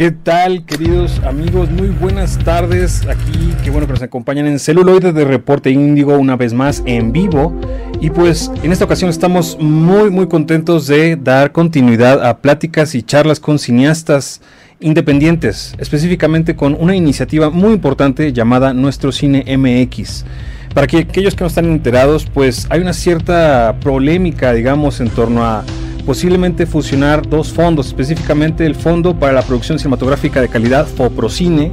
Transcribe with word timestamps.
¿Qué 0.00 0.12
tal, 0.12 0.64
queridos 0.64 1.20
amigos? 1.26 1.70
Muy 1.70 1.88
buenas 1.88 2.38
tardes. 2.38 3.06
Aquí, 3.06 3.52
qué 3.62 3.68
bueno 3.68 3.86
que 3.86 3.92
nos 3.92 4.00
acompañan 4.00 4.46
en 4.46 4.58
celuloide 4.58 5.12
de 5.12 5.26
Reporte 5.26 5.70
Índigo 5.70 6.16
una 6.16 6.36
vez 6.36 6.54
más 6.54 6.82
en 6.86 7.12
vivo. 7.12 7.54
Y 8.00 8.08
pues 8.08 8.50
en 8.62 8.72
esta 8.72 8.86
ocasión 8.86 9.10
estamos 9.10 9.58
muy, 9.60 10.08
muy 10.08 10.26
contentos 10.26 10.86
de 10.86 11.16
dar 11.16 11.52
continuidad 11.52 12.26
a 12.26 12.38
pláticas 12.38 12.94
y 12.94 13.02
charlas 13.02 13.40
con 13.40 13.58
cineastas 13.58 14.40
independientes, 14.80 15.74
específicamente 15.76 16.56
con 16.56 16.78
una 16.80 16.96
iniciativa 16.96 17.50
muy 17.50 17.74
importante 17.74 18.32
llamada 18.32 18.72
Nuestro 18.72 19.12
Cine 19.12 19.44
MX. 19.54 20.24
Para 20.72 20.86
que 20.86 21.00
aquellos 21.00 21.34
que 21.34 21.44
no 21.44 21.48
están 21.48 21.66
enterados, 21.66 22.24
pues 22.24 22.66
hay 22.70 22.80
una 22.80 22.94
cierta 22.94 23.76
polémica, 23.82 24.54
digamos, 24.54 24.98
en 25.00 25.10
torno 25.10 25.44
a 25.44 25.62
posiblemente 26.02 26.66
fusionar 26.66 27.28
dos 27.28 27.52
fondos, 27.52 27.88
específicamente 27.88 28.66
el 28.66 28.74
Fondo 28.74 29.18
para 29.18 29.32
la 29.32 29.42
Producción 29.42 29.78
Cinematográfica 29.78 30.40
de 30.40 30.48
Calidad, 30.48 30.86
FOPROCINE, 30.86 31.72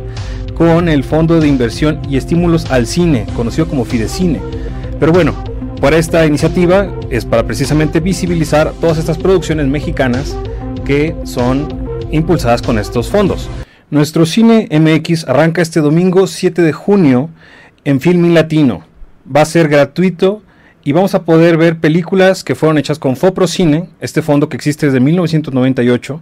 con 0.56 0.90
el 0.90 1.04
Fondo 1.04 1.40
de 1.40 1.48
Inversión 1.48 2.02
y 2.10 2.18
Estímulos 2.18 2.72
al 2.72 2.88
Cine, 2.88 3.26
conocido 3.36 3.68
como 3.68 3.86
Fidecine. 3.86 4.42
Pero 5.00 5.12
bueno, 5.12 5.34
para 5.82 5.98
esta 5.98 6.26
iniciativa 6.26 6.92
es 7.10 7.26
para 7.26 7.46
precisamente 7.46 8.00
visibilizar 8.00 8.74
todas 8.82 8.98
estas 8.98 9.18
producciones 9.18 9.68
mexicanas 9.68 10.36
que 10.86 11.16
son 11.24 11.68
impulsadas 12.12 12.62
con 12.62 12.80
estos 12.80 13.10
fondos. 13.10 13.48
Nuestro 13.92 14.26
Cine 14.26 14.68
MX 14.72 15.28
arranca 15.28 15.62
este 15.62 15.80
domingo 15.80 16.26
7 16.26 16.62
de 16.62 16.74
junio 16.74 17.30
en 17.86 18.02
Filmin 18.02 18.34
Latino. 18.34 18.84
Va 19.34 19.42
a 19.42 19.46
ser 19.46 19.68
gratuito 19.70 20.42
y 20.88 20.94
vamos 20.94 21.14
a 21.16 21.24
poder 21.24 21.58
ver 21.58 21.82
películas 21.82 22.46
que 22.46 22.56
fueron 22.56 22.78
hechas 22.78 22.98
con 22.98 23.18
Foprocine, 23.18 23.90
este 24.00 24.22
fondo 24.22 24.48
que 24.48 24.56
existe 24.56 24.86
desde 24.86 25.02
1998. 25.02 26.22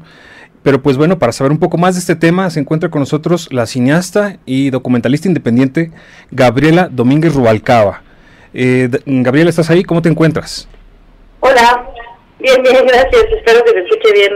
Pero 0.63 0.81
pues 0.81 0.97
bueno, 0.97 1.19
para 1.19 1.33
saber 1.33 1.51
un 1.51 1.59
poco 1.59 1.77
más 1.77 1.93
de 1.93 1.99
este 1.99 2.15
tema, 2.15 2.49
se 2.49 2.61
encuentra 2.61 2.89
con 2.89 3.01
nosotros 3.01 3.47
la 3.53 3.67
cineasta 3.67 4.39
y 4.43 4.71
documentalista 4.71 5.27
independiente 5.27 5.91
Gabriela 6.31 6.89
Domínguez 6.91 7.35
Rubalcaba. 7.35 8.01
Eh, 8.55 8.89
Gabriela, 9.05 9.51
¿estás 9.51 9.69
ahí? 9.69 9.83
¿Cómo 9.83 10.01
te 10.01 10.09
encuentras? 10.09 10.67
Hola, 11.41 11.87
bien, 12.39 12.63
bien, 12.63 12.87
gracias. 12.87 13.23
Espero 13.37 13.63
que 13.65 13.71
te 13.71 13.79
escuche 13.81 14.13
bien. 14.13 14.31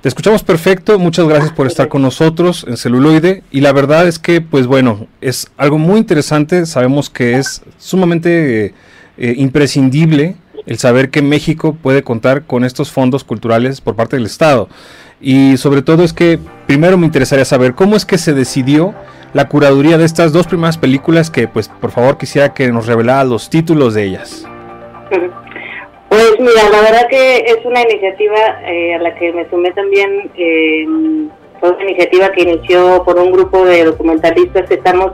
Te 0.00 0.08
escuchamos 0.08 0.42
perfecto, 0.42 0.98
muchas 0.98 1.28
gracias 1.28 1.52
por 1.52 1.68
estar 1.68 1.86
con 1.86 2.02
nosotros 2.02 2.66
en 2.68 2.76
celuloide 2.76 3.44
y 3.52 3.60
la 3.60 3.70
verdad 3.70 4.08
es 4.08 4.18
que 4.18 4.40
pues 4.40 4.66
bueno, 4.66 5.06
es 5.20 5.52
algo 5.56 5.78
muy 5.78 5.98
interesante, 6.00 6.66
sabemos 6.66 7.08
que 7.08 7.36
es 7.36 7.62
sumamente 7.78 8.66
eh, 8.66 8.74
imprescindible 9.16 10.36
el 10.66 10.78
saber 10.78 11.10
que 11.10 11.22
México 11.22 11.76
puede 11.80 12.02
contar 12.02 12.44
con 12.44 12.64
estos 12.64 12.90
fondos 12.90 13.24
culturales 13.24 13.80
por 13.80 13.96
parte 13.96 14.16
del 14.16 14.26
Estado. 14.26 14.68
Y 15.20 15.56
sobre 15.56 15.82
todo 15.82 16.04
es 16.04 16.12
que 16.12 16.38
primero 16.66 16.98
me 16.98 17.06
interesaría 17.06 17.44
saber 17.44 17.74
cómo 17.74 17.96
es 17.96 18.04
que 18.04 18.18
se 18.18 18.34
decidió 18.34 18.94
la 19.32 19.48
curaduría 19.48 19.98
de 19.98 20.04
estas 20.04 20.32
dos 20.32 20.46
primeras 20.46 20.78
películas 20.78 21.30
que 21.30 21.48
pues 21.48 21.68
por 21.68 21.90
favor 21.90 22.18
quisiera 22.18 22.54
que 22.54 22.70
nos 22.70 22.86
revelara 22.86 23.24
los 23.24 23.50
títulos 23.50 23.94
de 23.94 24.04
ellas. 24.04 24.46
Pues 26.08 26.30
mira, 26.38 26.70
la 26.70 26.80
verdad 26.80 27.08
que 27.10 27.38
es 27.38 27.58
una 27.64 27.82
iniciativa 27.82 28.38
eh, 28.66 28.94
a 28.94 28.98
la 28.98 29.14
que 29.16 29.32
me 29.32 29.48
sumé 29.50 29.72
también, 29.72 30.30
eh, 30.36 30.86
fue 31.58 31.70
una 31.70 31.82
iniciativa 31.82 32.30
que 32.30 32.42
inició 32.42 33.02
por 33.04 33.18
un 33.18 33.32
grupo 33.32 33.64
de 33.64 33.84
documentalistas 33.84 34.68
que 34.68 34.74
estamos 34.74 35.12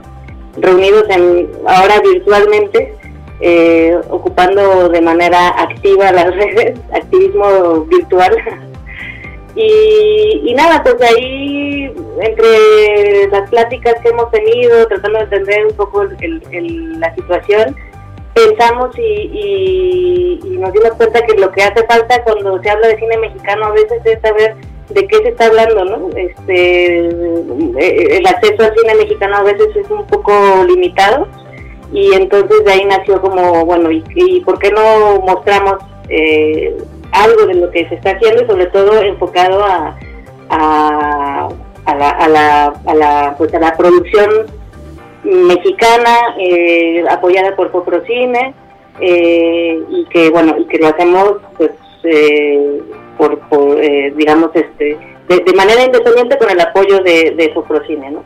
reunidos 0.57 1.05
en, 1.09 1.49
ahora 1.65 1.95
virtualmente 2.01 3.00
eh, 3.41 3.99
ocupando 4.09 4.89
de 4.89 5.01
manera 5.01 5.49
activa 5.49 6.11
las 6.11 6.35
redes, 6.35 6.79
activismo 6.93 7.81
virtual. 7.85 8.37
y, 9.55 10.53
nada, 10.55 10.83
pues 10.83 10.95
ahí, 11.01 11.91
entre 12.19 13.27
las 13.31 13.49
pláticas 13.49 13.95
que 14.01 14.09
hemos 14.09 14.29
tenido, 14.31 14.85
tratando 14.87 15.19
de 15.19 15.23
entender 15.25 15.65
un 15.65 15.73
poco 15.75 16.03
la 16.03 17.15
situación, 17.15 17.75
pensamos 18.33 18.97
y, 18.97 20.39
nos 20.59 20.71
dimos 20.73 20.91
cuenta 20.91 21.21
que 21.25 21.33
lo 21.37 21.51
que 21.51 21.63
hace 21.63 21.85
falta 21.87 22.23
cuando 22.23 22.61
se 22.61 22.69
habla 22.69 22.87
de 22.89 22.99
cine 22.99 23.17
mexicano 23.17 23.65
a 23.65 23.71
veces 23.71 24.01
es 24.05 24.21
saber 24.21 24.55
de 24.89 25.07
qué 25.07 25.17
se 25.17 25.29
está 25.29 25.47
hablando, 25.47 25.85
¿no? 25.85 26.09
Este, 26.15 27.07
el 28.17 28.27
acceso 28.27 28.63
al 28.63 28.75
cine 28.77 28.95
mexicano 28.95 29.37
a 29.37 29.43
veces 29.43 29.75
es 29.75 29.89
un 29.89 30.05
poco 30.05 30.31
limitado 30.67 31.27
y 31.91 32.13
entonces 32.13 32.63
de 32.63 32.71
ahí 32.71 32.85
nació 32.85 33.21
como, 33.21 33.65
bueno, 33.65 33.91
¿y, 33.91 34.03
y 34.15 34.39
por 34.41 34.57
qué 34.59 34.71
no 34.71 35.19
mostramos 35.21 35.75
eh, 36.09 36.77
algo 37.11 37.45
de 37.45 37.55
lo 37.55 37.71
que 37.71 37.87
se 37.89 37.95
está 37.95 38.11
haciendo 38.11 38.43
y 38.43 38.47
sobre 38.47 38.67
todo 38.67 39.01
enfocado 39.01 39.63
a, 39.63 39.97
a, 40.49 41.49
la, 41.97 42.09
a, 42.09 42.27
la, 42.29 42.65
a, 42.85 42.95
la, 42.95 43.35
pues 43.37 43.53
a 43.53 43.59
la 43.59 43.75
producción 43.75 44.29
mexicana 45.23 46.35
eh, 46.39 47.03
apoyada 47.09 47.55
por 47.55 47.71
Poprocine 47.71 48.53
eh, 48.99 49.79
y 49.89 50.05
que 50.05 50.29
bueno 50.29 50.55
y 50.57 50.65
que 50.65 50.79
lo 50.79 50.87
hacemos 50.87 51.37
pues 51.57 51.71
por, 53.17 53.37
por 53.49 53.79
digamos 54.15 54.49
este 54.55 54.97
de, 55.27 55.53
manera 55.53 55.83
independiente 55.83 56.37
con 56.37 56.49
el 56.49 56.59
apoyo 56.59 56.99
de, 57.03 57.31
de 57.31 57.49
Poprocine, 57.49 58.11
¿no? 58.11 58.23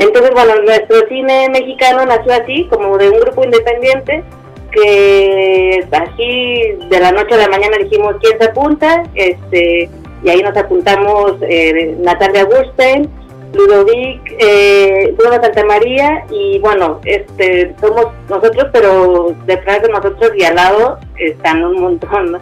Entonces, 0.00 0.30
bueno, 0.32 0.54
nuestro 0.62 1.06
cine 1.08 1.50
mexicano 1.50 2.06
nació 2.06 2.32
así, 2.32 2.66
como 2.70 2.96
de 2.96 3.10
un 3.10 3.20
grupo 3.20 3.44
independiente, 3.44 4.24
que 4.72 5.86
así 5.92 6.62
de 6.88 7.00
la 7.00 7.12
noche 7.12 7.34
a 7.34 7.36
la 7.36 7.48
mañana 7.48 7.76
dijimos 7.76 8.16
quién 8.22 8.38
se 8.38 8.46
apunta, 8.46 9.02
este, 9.14 9.90
y 10.24 10.28
ahí 10.30 10.40
nos 10.42 10.56
apuntamos 10.56 11.34
eh, 11.42 11.94
Natalia 12.00 12.44
Gurstein, 12.44 13.10
Ludovic, 13.52 14.36
eh, 14.38 15.12
Bruno 15.18 15.34
Santa 15.34 15.66
María, 15.66 16.24
y 16.30 16.58
bueno, 16.60 17.00
este, 17.04 17.74
somos 17.78 18.06
nosotros, 18.30 18.68
pero 18.72 19.34
detrás 19.44 19.82
de 19.82 19.88
nosotros 19.90 20.32
y 20.34 20.44
al 20.44 20.54
lado 20.54 20.98
están 21.18 21.62
un 21.62 21.78
montón, 21.78 22.32
¿no? 22.32 22.38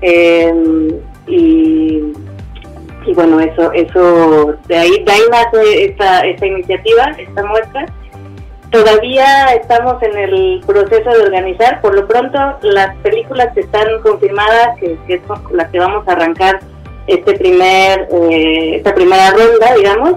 Eh, 0.00 0.54
y 1.26 2.14
y 3.08 3.14
bueno, 3.14 3.40
eso, 3.40 3.72
eso, 3.72 4.54
de 4.66 4.76
ahí, 4.76 5.02
de 5.02 5.12
ahí 5.12 5.22
nace 5.30 5.84
esta, 5.86 6.20
esta 6.20 6.46
iniciativa, 6.46 7.06
esta 7.16 7.42
muestra. 7.42 7.86
Todavía 8.70 9.54
estamos 9.54 10.02
en 10.02 10.18
el 10.18 10.60
proceso 10.66 11.08
de 11.08 11.22
organizar, 11.22 11.80
por 11.80 11.94
lo 11.94 12.06
pronto 12.06 12.38
las 12.60 12.94
películas 12.96 13.48
que 13.54 13.60
están 13.60 13.86
confirmadas, 14.02 14.78
que, 14.78 14.98
que 15.06 15.22
son 15.26 15.42
las 15.52 15.70
que 15.70 15.78
vamos 15.78 16.06
a 16.06 16.12
arrancar 16.12 16.60
este 17.06 17.32
primer, 17.32 18.08
eh, 18.12 18.76
esta 18.76 18.94
primera 18.94 19.30
ronda, 19.30 19.74
digamos, 19.74 20.16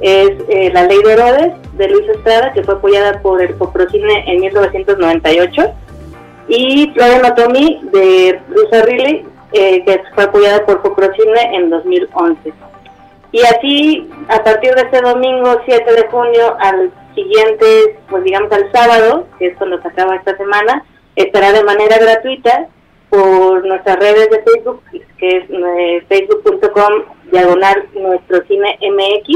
es 0.00 0.30
eh, 0.48 0.70
La 0.72 0.84
Ley 0.84 1.02
de 1.02 1.12
Herodes 1.12 1.52
de 1.72 1.88
Luis 1.88 2.08
Estrada, 2.08 2.52
que 2.52 2.62
fue 2.62 2.74
apoyada 2.74 3.20
por 3.20 3.42
el 3.42 3.56
Coprocine 3.58 4.24
en 4.28 4.42
1998, 4.42 5.72
y 6.46 6.92
Flora 6.94 7.34
Tommy 7.34 7.80
de 7.92 8.40
Luisa 8.48 8.82
Riley, 8.82 9.26
eh, 9.52 9.84
que 9.84 10.02
fue 10.14 10.24
apoyada 10.24 10.64
por 10.66 10.82
Coprocine 10.82 11.56
en 11.56 11.70
2011. 11.70 12.52
Y 13.32 13.40
así, 13.42 14.10
a 14.28 14.42
partir 14.42 14.74
de 14.74 14.82
este 14.82 15.00
domingo 15.02 15.60
7 15.66 15.92
de 15.92 16.08
junio 16.08 16.56
al 16.60 16.90
siguiente, 17.14 17.98
pues 18.08 18.24
digamos 18.24 18.50
al 18.52 18.70
sábado, 18.72 19.26
que 19.38 19.48
es 19.48 19.56
cuando 19.56 19.80
se 19.82 19.88
acaba 19.88 20.16
esta 20.16 20.36
semana, 20.36 20.84
estará 21.16 21.52
de 21.52 21.64
manera 21.64 21.98
gratuita 21.98 22.68
por 23.10 23.66
nuestras 23.66 23.98
redes 23.98 24.30
de 24.30 24.42
Facebook, 24.42 24.82
que 25.18 25.28
es 25.28 25.44
eh, 25.50 26.04
facebook.com 26.08 27.04
diagonal 27.30 27.88
nuestro 27.94 28.46
cine 28.46 28.78
MX, 28.80 29.28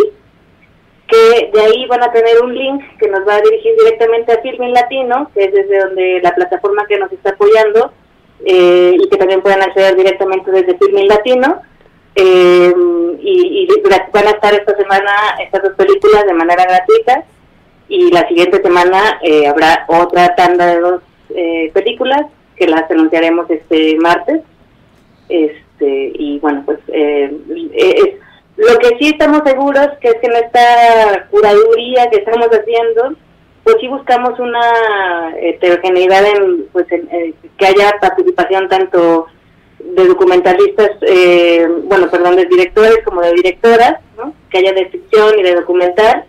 que 1.09 1.51
de 1.53 1.61
ahí 1.61 1.87
van 1.87 2.03
a 2.03 2.13
tener 2.13 2.43
un 2.43 2.55
link 2.55 2.83
que 2.99 3.09
nos 3.09 3.27
va 3.27 3.37
a 3.37 3.41
dirigir 3.43 3.75
directamente 3.79 4.33
a 4.33 4.41
Filmin 4.41 4.73
Latino, 4.73 5.31
que 5.35 5.45
es 5.45 5.53
desde 5.53 5.79
donde 5.81 6.21
la 6.23 6.35
plataforma 6.35 6.87
que 6.87 6.99
nos 6.99 7.13
está 7.13 7.31
apoyando 7.31 7.93
eh, 8.45 8.97
y 8.99 9.09
que 9.09 9.17
también 9.17 9.43
pueden 9.43 9.63
acceder 9.63 9.97
directamente 9.97 10.51
desde 10.51 10.77
Filmin 10.79 11.09
Latino. 11.09 11.63
Eh, 12.15 12.73
y, 13.21 13.69
van 14.13 14.27
a 14.27 14.31
estar 14.31 14.53
esta 14.53 14.77
semana 14.77 15.11
estas 15.43 15.63
dos 15.63 15.73
películas 15.75 16.27
de 16.27 16.35
manera 16.35 16.65
gratuita 16.65 17.25
y 17.89 18.11
la 18.11 18.29
siguiente 18.29 18.61
semana 18.61 19.19
eh, 19.23 19.47
habrá 19.47 19.87
otra 19.89 20.35
tanda 20.35 20.67
de 20.67 20.81
dos 20.81 21.03
películas 21.73 22.27
que 22.57 22.67
las 22.67 22.91
anunciaremos 22.91 23.49
este 23.49 23.97
martes 23.97 24.43
este 25.31 26.13
y 26.15 26.39
bueno 26.41 26.63
pues 26.67 26.79
lo 28.57 28.79
que 28.79 28.99
sí 28.99 29.09
estamos 29.09 29.41
seguros 29.47 29.89
que 30.03 30.09
es 30.09 30.15
que 30.17 30.27
en 30.27 30.37
esta 30.37 31.29
curaduría 31.31 32.11
que 32.11 32.19
estamos 32.19 32.49
haciendo 32.49 33.17
pues 33.65 33.77
sí 33.81 33.89
buscamos 33.89 34.39
una 34.39 35.37
heterogeneidad 35.41 36.25
en, 36.27 36.67
pues 36.73 36.87
eh, 36.91 37.35
que 37.57 37.67
haya 37.67 37.93
participación 38.01 38.69
tanto 38.69 39.27
de 39.79 40.07
documentalistas, 40.07 40.91
eh, 41.03 41.67
bueno, 41.85 42.09
perdón, 42.11 42.37
de 42.37 42.47
directores 42.47 42.99
como 43.05 43.21
de 43.21 43.33
directoras, 43.35 43.97
que 44.51 44.59
haya 44.59 44.73
de 44.73 44.87
ficción 44.87 45.39
y 45.39 45.43
de 45.43 45.55
documental, 45.55 46.25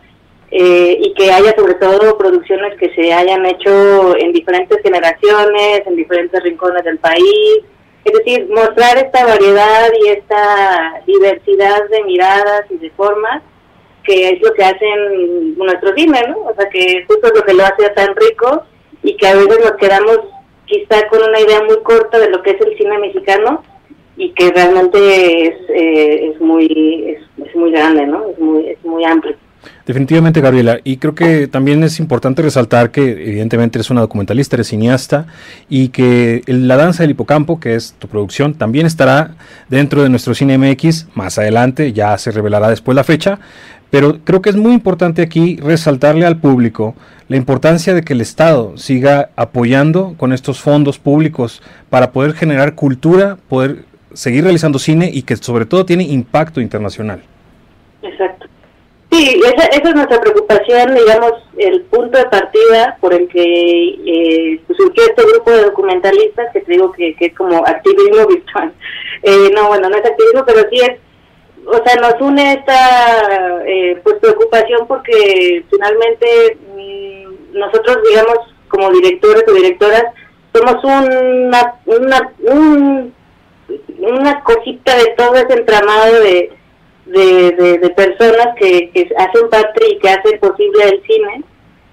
eh, 0.51 0.97
y 0.99 1.13
que 1.13 1.31
haya 1.31 1.55
sobre 1.55 1.73
todo 1.75 2.17
producciones 2.17 2.77
que 2.77 2.93
se 2.93 3.11
hayan 3.11 3.45
hecho 3.45 4.15
en 4.17 4.31
diferentes 4.33 4.79
generaciones, 4.83 5.81
en 5.85 5.95
diferentes 5.95 6.43
rincones 6.43 6.83
del 6.83 6.99
país, 6.99 7.63
Es 8.05 8.13
decir, 8.13 8.47
mostrar 8.49 8.97
esta 8.97 9.25
variedad 9.25 9.89
y 10.03 10.09
esta 10.09 11.01
diversidad 11.07 11.89
de 11.89 12.03
miradas 12.03 12.65
y 12.69 12.77
de 12.77 12.91
formas, 12.91 13.41
que 14.03 14.29
es 14.29 14.41
lo 14.41 14.53
que 14.53 14.63
hacen 14.63 15.57
nuestro 15.57 15.93
cine, 15.95 16.19
¿no? 16.29 16.39
O 16.39 16.55
sea, 16.55 16.69
que 16.69 17.03
justo 17.07 17.27
es 17.27 17.33
lo 17.35 17.43
que 17.43 17.53
lo 17.53 17.63
hace 17.63 17.89
tan 17.95 18.15
rico 18.15 18.63
y 19.01 19.15
que 19.17 19.27
a 19.27 19.35
veces 19.35 19.59
nos 19.59 19.73
quedamos 19.73 20.19
quizá 20.65 21.07
con 21.07 21.21
una 21.23 21.39
idea 21.39 21.63
muy 21.63 21.81
corta 21.83 22.19
de 22.19 22.29
lo 22.29 22.41
que 22.41 22.51
es 22.51 22.61
el 22.61 22.77
cine 22.77 22.97
mexicano 22.99 23.63
y 24.15 24.31
que 24.31 24.51
realmente 24.51 25.47
es, 25.47 25.55
eh, 25.69 26.31
es 26.31 26.41
muy 26.41 27.17
es, 27.37 27.55
muy 27.55 27.71
grande, 27.71 28.05
¿no? 28.05 28.29
Es 28.29 28.39
muy, 28.39 28.67
es 28.67 28.83
muy 28.83 29.03
amplio. 29.05 29.35
Definitivamente, 29.85 30.41
Gabriela. 30.41 30.79
Y 30.83 30.97
creo 30.97 31.15
que 31.15 31.47
también 31.47 31.83
es 31.83 31.99
importante 31.99 32.41
resaltar 32.41 32.91
que 32.91 33.11
evidentemente 33.11 33.77
eres 33.77 33.89
una 33.89 34.01
documentalista, 34.01 34.55
eres 34.55 34.67
cineasta 34.67 35.27
y 35.69 35.89
que 35.89 36.41
La 36.47 36.77
Danza 36.77 37.03
del 37.03 37.11
Hipocampo, 37.11 37.59
que 37.59 37.75
es 37.75 37.93
tu 37.99 38.07
producción, 38.07 38.55
también 38.55 38.85
estará 38.85 39.35
dentro 39.69 40.03
de 40.03 40.09
nuestro 40.09 40.33
Cine 40.33 40.57
MX 40.57 41.07
más 41.15 41.37
adelante, 41.37 41.93
ya 41.93 42.17
se 42.17 42.31
revelará 42.31 42.69
después 42.69 42.95
la 42.95 43.03
fecha. 43.03 43.39
Pero 43.93 44.17
creo 44.23 44.41
que 44.41 44.49
es 44.49 44.55
muy 44.55 44.73
importante 44.73 45.21
aquí 45.21 45.57
resaltarle 45.57 46.25
al 46.25 46.37
público 46.37 46.95
la 47.27 47.37
importancia 47.37 47.93
de 47.93 48.01
que 48.01 48.13
el 48.13 48.21
Estado 48.21 48.75
siga 48.75 49.29
apoyando 49.35 50.15
con 50.17 50.33
estos 50.33 50.59
fondos 50.59 50.97
públicos 50.97 51.61
para 51.91 52.11
poder 52.11 52.33
generar 52.33 52.73
cultura, 52.73 53.37
poder 53.47 53.85
seguir 54.13 54.45
realizando 54.45 54.79
cine 54.79 55.11
y 55.13 55.21
que 55.21 55.35
sobre 55.35 55.67
todo 55.67 55.85
tiene 55.85 56.05
impacto 56.05 56.59
internacional. 56.59 57.21
Exacto. 58.01 58.47
Sí, 59.11 59.39
esa, 59.45 59.67
es 59.67 59.95
nuestra 59.95 60.19
preocupación, 60.19 60.95
digamos, 60.95 61.33
el 61.59 61.81
punto 61.83 62.17
de 62.17 62.25
partida 62.25 62.97
por 62.99 63.13
el 63.13 63.27
que 63.27 63.43
eh, 63.43 64.59
pues, 64.65 64.75
surgió 64.75 65.03
este 65.03 65.21
grupo 65.21 65.51
de 65.51 65.65
documentalistas, 65.65 66.51
que 66.51 66.61
te 66.61 66.71
digo 66.71 66.91
que, 66.93 67.15
es 67.19 67.35
como 67.35 67.57
activismo 67.57 68.25
virtual. 68.27 68.73
Eh, 69.25 69.51
no, 69.55 69.69
bueno, 69.69 69.87
no 69.87 69.95
es 69.95 70.03
activismo, 70.03 70.43
pero 70.45 70.67
sí 70.69 70.81
es, 70.81 70.99
o 71.65 71.83
sea, 71.85 71.95
nos 72.01 72.21
une 72.21 72.53
esta 72.53 73.63
eh, 73.65 73.99
pues 74.03 74.15
preocupación 74.19 74.87
porque 74.87 75.63
finalmente 75.69 76.57
mm, 76.75 77.57
nosotros, 77.57 77.97
digamos, 78.09 78.37
como 78.67 78.91
directores 78.91 79.43
o 79.47 79.53
directoras, 79.53 80.05
somos 80.53 80.83
una, 80.83 81.75
una, 81.85 82.33
un, 82.39 83.13
una 83.99 84.43
cosita 84.43 84.95
de 84.97 85.13
todo 85.17 85.35
ese 85.35 85.53
entramado 85.53 86.19
de 86.19 86.51
de, 87.05 87.93
personas 87.95 88.55
que, 88.57 88.89
que, 88.91 89.09
hacen 89.17 89.49
parte 89.49 89.87
y 89.89 89.99
que 89.99 90.09
hacen 90.09 90.39
posible 90.39 90.83
el 90.83 91.03
cine 91.03 91.43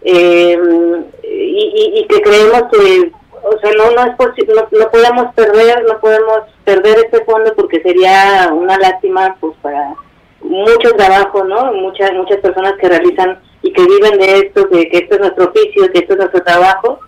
eh, 0.02 0.58
y, 1.24 1.92
y, 2.00 2.06
que 2.06 2.22
creemos 2.22 2.64
que 2.72 3.12
o 3.42 3.58
sea 3.58 3.70
no 3.76 3.90
no 3.90 4.10
es 4.10 4.16
posible 4.16 4.54
no, 4.54 4.78
no, 4.78 4.90
podemos 4.90 5.34
perder 5.34 5.84
no 5.84 6.00
podemos 6.00 6.40
perder 6.64 6.98
este 6.98 7.24
fondo 7.24 7.52
porque 7.54 7.82
sería 7.82 8.50
una 8.52 8.76
lástima 8.78 9.36
pues 9.40 9.54
para 9.62 9.94
mucho 10.42 10.90
trabajo 10.96 11.44
no 11.44 11.72
muchas 11.72 12.12
muchas 12.12 12.38
personas 12.38 12.74
que 12.80 12.88
realizan 12.88 13.40
y 13.62 13.72
que 13.72 13.82
viven 13.82 14.18
de 14.18 14.38
esto 14.38 14.68
que, 14.68 14.88
que 14.88 14.98
esto 14.98 15.14
es 15.14 15.20
nuestro 15.20 15.46
oficio 15.46 15.92
que 15.92 15.98
esto 16.00 16.14
es 16.14 16.18
nuestro 16.18 16.42
trabajo 16.42 17.00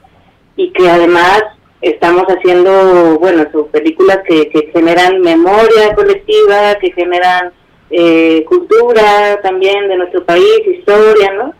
y 0.57 0.73
que 0.73 0.89
además 0.89 1.43
estamos 1.81 2.25
haciendo 2.25 3.19
bueno 3.19 3.45
películas 3.73 4.19
que, 4.27 4.49
que 4.51 4.71
generan 4.73 5.21
memoria 5.21 5.95
colectiva 5.95 6.75
que 6.81 6.93
generan 6.93 7.53
eh, 7.95 8.45
cultura 8.49 9.39
también 9.43 9.87
de 9.87 9.97
nuestro 9.97 10.25
país, 10.25 10.61
historia, 10.67 11.31
¿no? 11.33 11.53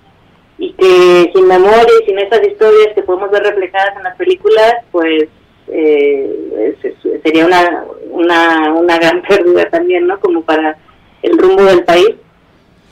Y 0.63 0.73
que 0.75 1.33
sin 1.35 1.49
memoria 1.49 1.89
y 2.01 2.07
sin 2.07 2.21
esas 2.21 2.41
historias 2.47 2.95
que 2.95 3.03
podemos 3.03 3.33
ver 3.33 3.43
reflejadas 3.43 3.97
en 3.97 4.05
las 4.05 4.17
películas, 4.17 4.75
pues 4.93 5.25
eh, 5.67 6.77
sería 7.25 7.47
una, 7.47 7.85
una, 8.11 8.73
una 8.73 8.97
gran 8.97 9.23
pérdida 9.29 9.69
también, 9.71 10.07
¿no? 10.07 10.21
Como 10.21 10.43
para 10.43 10.79
el 11.23 11.37
rumbo 11.37 11.65
del 11.65 11.83
país. 11.83 12.15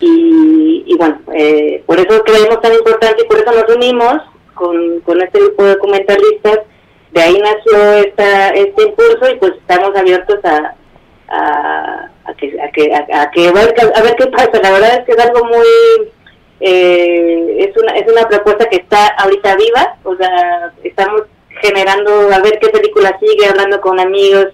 Y, 0.00 0.82
y 0.84 0.96
bueno, 0.96 1.20
eh, 1.32 1.84
por 1.87 2.00
eso 2.00 2.25
creemos 2.25 2.61
tan 2.61 2.72
importante 2.72 3.22
y 3.22 3.28
por 3.28 3.38
eso 3.38 3.52
nos 3.52 3.76
unimos 3.76 4.16
con, 4.55 5.00
con 5.02 5.23
este 5.23 5.38
grupo 5.38 5.62
de 5.62 5.75
documentalistas. 5.75 6.61
De 7.12 7.23
ahí 7.23 7.38
nació 7.38 7.93
esta, 8.05 8.49
este 8.49 8.82
impulso 8.82 9.31
y 9.31 9.37
pues 9.37 9.52
estamos 9.52 9.94
abiertos 9.94 10.44
a, 10.44 10.75
a, 11.28 12.11
a 12.25 12.34
que, 12.34 12.61
a, 12.61 12.69
que, 12.73 12.93
a, 12.93 13.31
que, 13.31 13.49
a, 13.49 13.52
ver, 13.52 14.16
qué 14.16 14.26
pasa. 14.26 14.61
La 14.61 14.73
verdad 14.73 14.99
es 14.99 15.05
que 15.05 15.12
es 15.12 15.19
algo 15.19 15.44
muy... 15.44 16.11
Eh, 16.60 17.68
es, 17.68 17.76
una, 17.76 17.92
es 17.92 18.10
una 18.10 18.28
propuesta 18.28 18.66
que 18.66 18.76
está 18.76 19.06
ahorita 19.18 19.56
viva, 19.56 19.96
o 20.04 20.14
sea, 20.16 20.72
estamos 20.84 21.22
generando 21.62 22.30
a 22.30 22.40
ver 22.40 22.58
qué 22.60 22.68
película 22.68 23.18
sigue, 23.18 23.46
hablando 23.46 23.80
con 23.80 23.98
amigos 23.98 24.48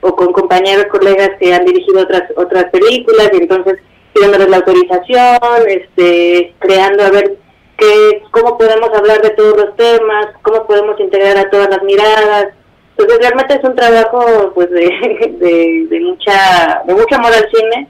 o 0.00 0.16
con 0.16 0.32
compañeros, 0.32 0.86
colegas 0.86 1.30
que 1.38 1.54
han 1.54 1.64
dirigido 1.64 2.02
otras 2.02 2.24
otras 2.36 2.64
películas 2.70 3.30
y 3.32 3.36
entonces 3.36 3.78
pidiéndoles 4.12 4.48
la 4.48 4.56
autorización, 4.56 5.38
este, 5.68 6.52
creando 6.58 7.04
a 7.04 7.10
ver 7.10 7.36
qué, 7.76 8.22
cómo 8.32 8.58
podemos 8.58 8.90
hablar 8.94 9.22
de 9.22 9.30
todos 9.30 9.56
los 9.56 9.76
temas, 9.76 10.26
cómo 10.42 10.66
podemos 10.66 10.98
integrar 10.98 11.38
a 11.38 11.48
todas 11.48 11.70
las 11.70 11.82
miradas, 11.84 12.48
entonces 12.96 13.18
realmente 13.20 13.54
es 13.54 13.64
un 13.64 13.74
trabajo 13.74 14.52
pues 14.54 14.70
de, 14.70 15.86
de, 15.88 16.00
mucha 16.00 16.82
de 16.86 16.94
mucho 16.94 17.14
amor 17.14 17.32
al 17.32 17.48
cine 17.50 17.88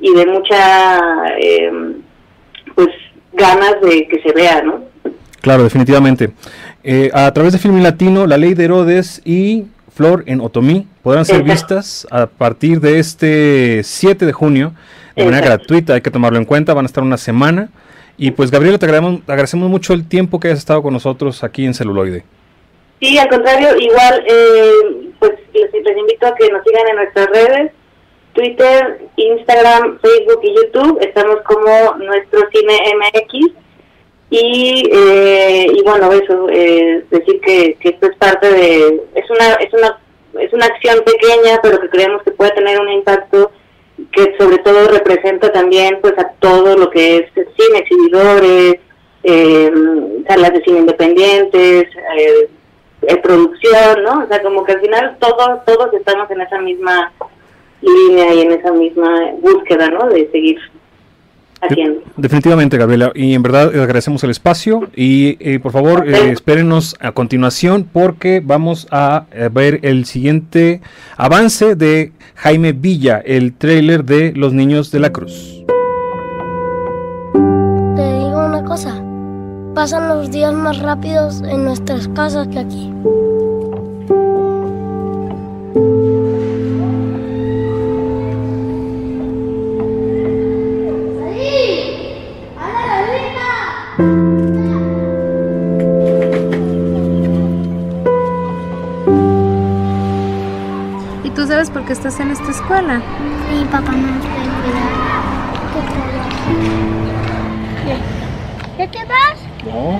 y 0.00 0.14
de 0.14 0.26
mucha 0.26 1.36
em, 1.38 2.02
pues 2.74 2.88
ganas 3.32 3.80
de 3.82 4.06
que 4.08 4.20
se 4.22 4.32
vea, 4.32 4.62
¿no? 4.62 4.84
Claro, 5.40 5.64
definitivamente. 5.64 6.32
Eh, 6.84 7.10
a 7.12 7.32
través 7.32 7.52
de 7.52 7.58
Film 7.58 7.82
Latino, 7.82 8.26
La 8.26 8.36
Ley 8.36 8.54
de 8.54 8.64
Herodes 8.64 9.20
y 9.24 9.64
Flor 9.94 10.24
en 10.26 10.40
Otomí 10.40 10.86
podrán 11.02 11.24
ser 11.24 11.42
vistas 11.42 12.06
a 12.10 12.26
partir 12.26 12.80
de 12.80 12.98
este 12.98 13.82
7 13.82 14.24
de 14.24 14.32
junio 14.32 14.72
de 15.16 15.24
manera 15.24 15.44
gratuita, 15.44 15.94
hay 15.94 16.00
que 16.00 16.10
tomarlo 16.10 16.38
en 16.38 16.44
cuenta, 16.44 16.74
van 16.74 16.84
a 16.84 16.86
estar 16.86 17.02
una 17.02 17.18
semana. 17.18 17.68
Y 18.16 18.30
pues 18.30 18.50
Gabriela, 18.50 18.78
te 18.78 18.86
agradecemos, 18.86 19.20
agradecemos 19.26 19.68
mucho 19.68 19.94
el 19.94 20.06
tiempo 20.06 20.38
que 20.40 20.48
has 20.48 20.58
estado 20.58 20.82
con 20.82 20.92
nosotros 20.92 21.42
aquí 21.44 21.64
en 21.64 21.74
Celuloide. 21.74 22.24
Sí, 23.00 23.18
al 23.18 23.28
contrario, 23.28 23.76
igual, 23.78 24.24
eh, 24.28 25.10
pues 25.18 25.32
les, 25.52 25.96
invito 25.96 26.26
a 26.26 26.34
que 26.34 26.48
nos 26.50 26.62
sigan 26.62 26.88
en 26.88 26.96
nuestras 26.96 27.26
redes, 27.26 27.72
Twitter, 28.34 29.00
Instagram, 29.16 29.98
Facebook 30.00 30.40
y 30.42 30.54
YouTube. 30.54 30.98
Estamos 31.00 31.36
como 31.44 31.94
nuestro 31.96 32.40
cine 32.52 32.78
MX. 32.96 33.52
Y, 34.30 34.88
eh, 34.90 35.66
y 35.74 35.82
bueno, 35.82 36.10
eso, 36.10 36.48
eh, 36.48 37.04
decir 37.10 37.40
que, 37.42 37.76
esto 37.80 38.06
es 38.06 38.16
parte 38.16 38.50
de, 38.50 39.02
es 39.14 39.30
una, 39.30 39.54
es 39.56 39.72
una, 39.74 40.00
es 40.40 40.52
una 40.54 40.66
acción 40.66 41.04
pequeña, 41.04 41.60
pero 41.62 41.78
que 41.80 41.90
creemos 41.90 42.22
que 42.22 42.30
puede 42.30 42.52
tener 42.52 42.80
un 42.80 42.88
impacto 42.88 43.50
que 44.10 44.34
sobre 44.38 44.58
todo 44.58 44.88
representa 44.88 45.52
también 45.52 45.98
pues 46.00 46.14
a 46.18 46.30
todo 46.40 46.76
lo 46.76 46.90
que 46.90 47.18
es 47.18 47.30
cine, 47.34 47.78
exhibidores, 47.78 48.76
eh, 49.22 49.70
salas 50.26 50.52
de 50.52 50.62
cine 50.64 50.78
independientes, 50.80 51.88
eh, 52.16 53.16
producción, 53.22 54.02
¿no? 54.02 54.24
O 54.24 54.28
sea, 54.28 54.42
como 54.42 54.64
que 54.64 54.72
al 54.72 54.80
final 54.80 55.16
todos, 55.20 55.64
todos 55.64 55.92
estamos 55.94 56.30
en 56.30 56.40
esa 56.40 56.58
misma 56.58 57.12
línea 57.82 58.34
y 58.34 58.40
en 58.40 58.52
esa 58.52 58.72
misma 58.72 59.32
búsqueda, 59.40 59.88
¿no? 59.90 60.08
De 60.08 60.30
seguir 60.30 60.58
haciendo. 61.60 62.00
Definitivamente, 62.16 62.76
Gabriela. 62.76 63.12
Y 63.14 63.34
en 63.34 63.42
verdad 63.42 63.68
agradecemos 63.68 64.22
el 64.24 64.30
espacio 64.30 64.88
y 64.96 65.36
eh, 65.40 65.58
por 65.58 65.72
favor 65.72 66.08
eh, 66.08 66.30
espérenos 66.30 66.96
a 67.00 67.12
continuación 67.12 67.88
porque 67.92 68.40
vamos 68.44 68.88
a, 68.90 69.26
a 69.30 69.48
ver 69.48 69.80
el 69.82 70.04
siguiente 70.04 70.80
avance 71.16 71.74
de 71.74 72.12
Jaime 72.36 72.72
Villa, 72.72 73.22
el 73.24 73.54
tráiler 73.54 74.04
de 74.04 74.32
Los 74.34 74.52
Niños 74.52 74.90
de 74.90 75.00
la 75.00 75.12
Cruz. 75.12 75.64
Te 77.96 78.02
digo 78.02 78.46
una 78.46 78.64
cosa 78.64 79.02
pasan 79.74 80.08
los 80.08 80.30
días 80.30 80.52
más 80.52 80.78
rápidos 80.80 81.42
en 81.42 81.64
nuestras 81.64 82.08
casas 82.08 82.48
que 82.48 82.58
aquí. 82.58 82.92
Estás 101.92 102.18
en 102.20 102.30
esta 102.30 102.50
escuela? 102.50 103.02
Mi 103.50 103.64
papá 103.66 103.92
no 103.92 104.06
nos 104.08 104.24
puede 104.24 104.48
cuidar. 104.62 104.92
¿Qué 108.78 108.88
te 108.88 109.04
vas? 109.04 109.38
No. 109.64 109.98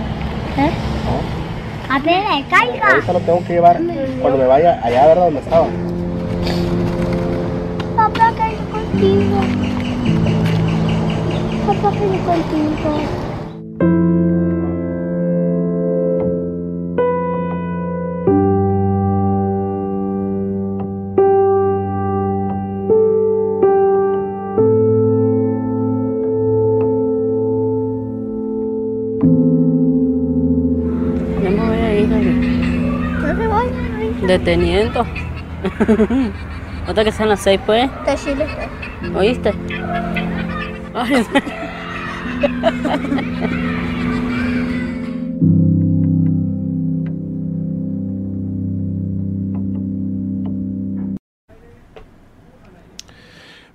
¿Eh? 0.63 0.71
No. 1.05 1.95
A 1.95 1.99
ver, 1.99 2.45
caiga. 2.49 2.89
Ahorita 2.89 3.13
lo 3.13 3.21
tengo 3.21 3.45
que 3.45 3.53
llevar 3.53 3.81
cuando 4.21 4.39
me 4.39 4.47
vaya 4.47 4.81
allá, 4.83 5.07
¿verdad? 5.07 5.25
Donde 5.27 5.41
estaba. 5.41 5.67
Papá, 7.95 8.33
caigo 8.39 8.65
contigo. 8.71 9.41
Papá, 11.67 11.91
caigo 11.91 12.19
contigo. 12.25 13.22
Deteniendo. 34.33 35.05
Otra 36.89 37.05
que 37.05 37.13
sean 37.13 37.29
las 37.29 37.43
seis, 37.43 37.61
pues. 37.67 37.91
Chile. 38.17 38.47
¿Oíste? 39.15 39.53
Ay, 40.95 41.27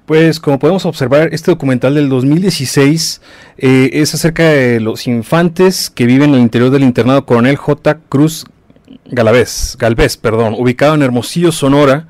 Pues 0.08 0.40
como 0.40 0.58
podemos 0.58 0.88
observar, 0.88 1.30
este 1.34 1.52
documental 1.52 1.94
del 1.94 2.10
2016 2.10 3.22
eh, 3.60 3.90
es 3.94 4.16
acerca 4.16 4.44
de 4.44 4.80
los 4.80 5.06
infantes 5.06 5.92
que 5.92 6.08
viven 6.08 6.30
en 6.30 6.36
el 6.38 6.42
interior 6.42 6.72
del 6.72 6.84
internado 6.84 7.28
Coronel 7.28 7.58
J. 7.58 8.00
Cruz 8.10 8.46
Galvez, 9.06 9.76
Galvez, 9.78 10.18
perdón, 10.18 10.56
ubicado 10.58 10.96
en 10.96 11.02
Hermosillo, 11.02 11.52
Sonora. 11.52 12.08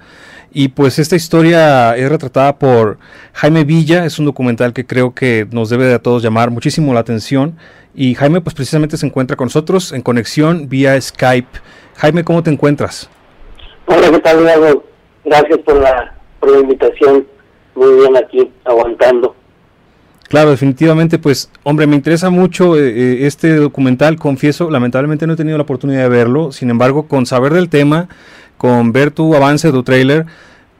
Y 0.52 0.70
pues 0.70 0.98
esta 0.98 1.16
historia 1.16 1.96
es 1.96 2.10
retratada 2.10 2.58
por 2.58 2.98
Jaime 3.34 3.64
Villa, 3.64 4.06
es 4.06 4.18
un 4.18 4.26
documental 4.26 4.74
que 4.74 4.86
creo 4.86 5.14
que 5.14 5.48
nos 5.52 5.70
debe 5.70 5.86
de 5.86 5.96
a 5.96 6.00
todos 6.00 6.24
llamar 6.24 6.50
muchísimo 6.52 6.94
la 6.94 7.02
atención. 7.02 7.58
Y 7.94 8.16
Jaime 8.16 8.42
pues 8.42 8.56
precisamente 8.56 8.98
se 8.98 9.06
encuentra 9.06 9.36
con 9.36 9.46
nosotros 9.46 9.92
en 9.92 10.02
conexión 10.02 10.70
vía 10.70 11.00
Skype. 11.00 11.60
Jaime, 11.98 12.24
¿cómo 12.24 12.44
te 12.44 12.50
encuentras? 12.50 13.10
Hola, 13.86 14.10
¿qué 14.12 14.20
tal, 14.20 14.44
Diego? 14.44 14.84
Gracias 15.26 15.60
por 15.60 15.80
la 15.80 16.60
invitación. 16.60 17.28
Muy 17.76 17.94
bien 17.94 18.18
aquí, 18.18 18.52
aguantando. 18.66 19.36
Claro, 20.28 20.52
definitivamente, 20.52 21.20
pues, 21.20 21.50
hombre, 21.64 21.88
me 21.88 21.96
interesa 21.96 22.30
mucho 22.30 22.76
eh, 22.76 22.90
eh, 22.90 23.28
este 23.28 23.56
documental, 23.56 24.18
confieso, 24.18 24.70
lamentablemente 24.70 25.26
no 25.26 25.34
he 25.34 25.38
tenido 25.38 25.58
la 25.58 25.64
oportunidad 25.64 26.02
de 26.02 26.10
verlo, 26.10 26.52
sin 26.52 26.70
embargo, 26.70 27.08
con 27.08 27.26
saber 27.26 27.54
del 27.54 27.70
tema, 27.70 28.10
con 28.58 28.92
ver 28.92 29.12
tu 29.12 29.34
avance, 29.36 29.72
tu 29.72 29.84
trailer, 29.84 30.26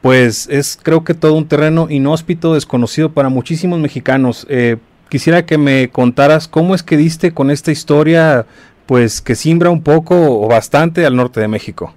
pues 0.02 0.48
es 0.50 0.78
creo 0.82 1.02
que 1.02 1.14
todo 1.14 1.32
un 1.32 1.48
terreno 1.48 1.86
inhóspito, 1.88 2.54
desconocido 2.54 3.12
para 3.12 3.30
muchísimos 3.30 3.78
mexicanos. 3.78 4.46
Eh, 4.50 4.76
quisiera 5.08 5.46
que 5.46 5.56
me 5.56 5.88
contaras 5.88 6.46
cómo 6.46 6.74
es 6.74 6.82
que 6.82 6.98
diste 6.98 7.32
con 7.32 7.50
esta 7.50 7.72
historia, 7.72 8.44
pues, 8.84 9.22
que 9.22 9.34
simbra 9.34 9.70
un 9.70 9.82
poco 9.82 10.42
o 10.42 10.46
bastante 10.48 11.06
al 11.06 11.16
norte 11.16 11.40
de 11.40 11.48
México. 11.48 11.94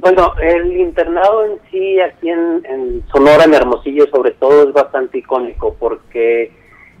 Bueno, 0.00 0.32
el 0.40 0.76
internado 0.76 1.44
en 1.44 1.58
sí, 1.70 2.00
aquí 2.00 2.30
en, 2.30 3.04
Sonora, 3.12 3.44
en 3.44 3.54
Hermosillo, 3.54 4.06
sobre 4.10 4.30
todo, 4.32 4.68
es 4.68 4.72
bastante 4.72 5.18
icónico 5.18 5.74
porque 5.78 6.52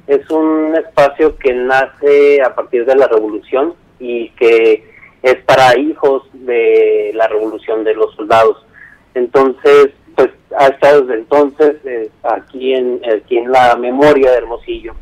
es 0.08 0.28
un 0.30 0.74
espacio 0.74 1.36
que 1.36 1.54
nace 1.54 2.42
a 2.42 2.56
partir 2.56 2.84
de 2.84 2.96
la 2.96 3.06
revolución 3.06 3.74
y 4.00 4.30
que 4.30 4.84
es 5.22 5.36
para 5.44 5.78
hijos 5.78 6.24
de 6.32 7.12
la 7.14 7.28
revolución 7.28 7.84
de 7.84 7.94
los 7.94 8.14
soldados. 8.16 8.66
Entonces, 9.14 9.90
pues 10.16 10.30
ha 10.58 10.66
estado 10.66 11.02
desde 11.02 11.20
entonces 11.20 11.76
eh, 11.84 12.10
aquí, 12.24 12.74
en, 12.74 13.00
aquí 13.16 13.38
en 13.38 13.52
la 13.52 13.76
memoria 13.76 14.32
de 14.32 14.38
Hermosillo. 14.38 14.94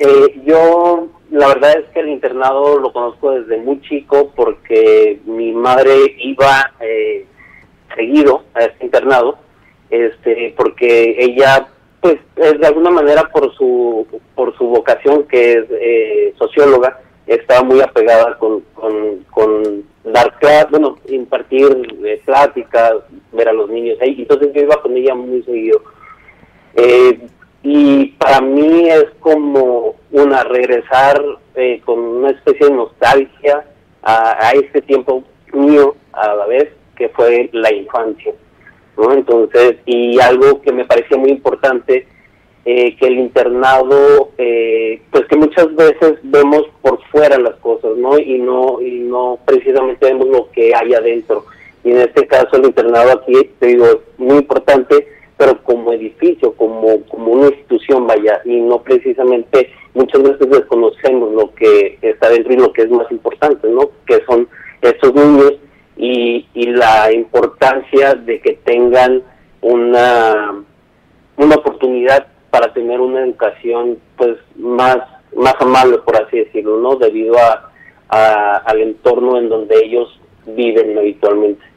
Eh, 0.00 0.42
yo 0.44 1.08
la 1.30 1.48
verdad 1.48 1.78
es 1.78 1.86
que 1.90 2.00
el 2.00 2.08
internado 2.08 2.78
lo 2.78 2.92
conozco 2.92 3.32
desde 3.32 3.58
muy 3.58 3.80
chico 3.82 4.32
porque 4.34 5.20
mi 5.26 5.52
madre 5.52 6.14
iba 6.18 6.72
eh, 6.80 7.26
seguido 7.94 8.44
a 8.54 8.64
este 8.64 8.84
internado, 8.84 9.38
este, 9.90 10.54
porque 10.56 11.16
ella, 11.18 11.68
pues, 12.00 12.16
es 12.36 12.58
de 12.58 12.66
alguna 12.66 12.90
manera 12.90 13.24
por 13.24 13.54
su 13.54 14.06
por 14.34 14.56
su 14.56 14.66
vocación 14.68 15.24
que 15.24 15.52
es 15.52 15.64
eh, 15.70 16.34
socióloga, 16.38 17.00
estaba 17.26 17.62
muy 17.62 17.80
apegada 17.80 18.38
con, 18.38 18.62
con, 19.30 19.84
dar 20.04 20.38
clases, 20.38 20.70
bueno, 20.70 20.96
impartir 21.08 21.66
eh, 22.04 22.22
pláticas, 22.24 22.94
ver 23.32 23.48
a 23.48 23.52
los 23.52 23.68
niños 23.68 23.98
ahí, 24.00 24.16
entonces 24.18 24.50
yo 24.54 24.62
iba 24.62 24.80
con 24.80 24.96
ella 24.96 25.14
muy 25.14 25.42
seguido. 25.42 25.82
Eh, 26.74 27.20
y 27.70 28.06
para 28.18 28.40
mí 28.40 28.88
es 28.88 29.04
como 29.20 29.96
una 30.10 30.42
regresar 30.42 31.22
eh, 31.54 31.82
con 31.84 31.98
una 31.98 32.30
especie 32.30 32.66
de 32.66 32.72
nostalgia 32.72 33.66
a, 34.02 34.52
este 34.54 34.80
tiempo 34.80 35.22
mío 35.52 35.94
a 36.12 36.34
la 36.34 36.46
vez 36.46 36.70
que 36.96 37.10
fue 37.10 37.50
la 37.52 37.70
infancia 37.70 38.32
no 38.96 39.12
entonces 39.12 39.76
y 39.84 40.18
algo 40.18 40.62
que 40.62 40.72
me 40.72 40.86
parecía 40.86 41.18
muy 41.18 41.28
importante 41.28 42.06
eh, 42.64 42.96
que 42.96 43.06
el 43.06 43.18
internado 43.18 44.30
eh, 44.38 45.02
pues 45.10 45.26
que 45.26 45.36
muchas 45.36 45.74
veces 45.74 46.14
vemos 46.22 46.62
por 46.80 47.02
fuera 47.10 47.36
las 47.36 47.56
cosas 47.56 47.98
no 47.98 48.18
y 48.18 48.38
no 48.38 48.80
y 48.80 49.00
no 49.00 49.38
precisamente 49.44 50.06
vemos 50.06 50.28
lo 50.28 50.50
que 50.52 50.74
hay 50.74 50.94
adentro. 50.94 51.44
Y 51.84 51.90
en 51.90 51.98
este 51.98 52.26
caso 52.26 52.56
el 52.56 52.64
internado 52.64 53.12
aquí 53.12 53.50
te 53.58 53.66
digo 53.66 53.84
es 53.86 53.96
muy 54.16 54.38
importante 54.38 55.17
pero 55.38 55.62
como 55.62 55.92
edificio, 55.92 56.52
como, 56.54 57.00
como 57.04 57.32
una 57.32 57.46
institución, 57.46 58.06
vaya, 58.06 58.42
y 58.44 58.60
no 58.60 58.82
precisamente 58.82 59.72
muchas 59.94 60.22
veces 60.22 60.50
desconocemos 60.50 61.32
lo 61.32 61.54
que 61.54 61.96
está 62.02 62.28
dentro 62.28 62.52
y 62.52 62.56
lo 62.56 62.72
que 62.72 62.82
es 62.82 62.90
más 62.90 63.10
importante, 63.10 63.68
¿no? 63.68 63.90
Que 64.04 64.20
son 64.26 64.48
estos 64.82 65.14
niños 65.14 65.54
y, 65.96 66.46
y 66.54 66.66
la 66.66 67.12
importancia 67.12 68.14
de 68.14 68.40
que 68.40 68.54
tengan 68.64 69.22
una, 69.60 70.62
una 71.36 71.54
oportunidad 71.54 72.26
para 72.50 72.72
tener 72.72 73.00
una 73.00 73.24
educación 73.24 73.98
pues 74.16 74.38
más, 74.56 74.98
más 75.36 75.54
amable, 75.60 75.98
por 75.98 76.16
así 76.16 76.38
decirlo, 76.38 76.80
¿no? 76.80 76.96
Debido 76.96 77.36
a, 77.38 77.70
a 78.08 78.56
al 78.56 78.80
entorno 78.80 79.38
en 79.38 79.48
donde 79.48 79.76
ellos 79.84 80.20
viven 80.46 80.98
habitualmente. 80.98 81.67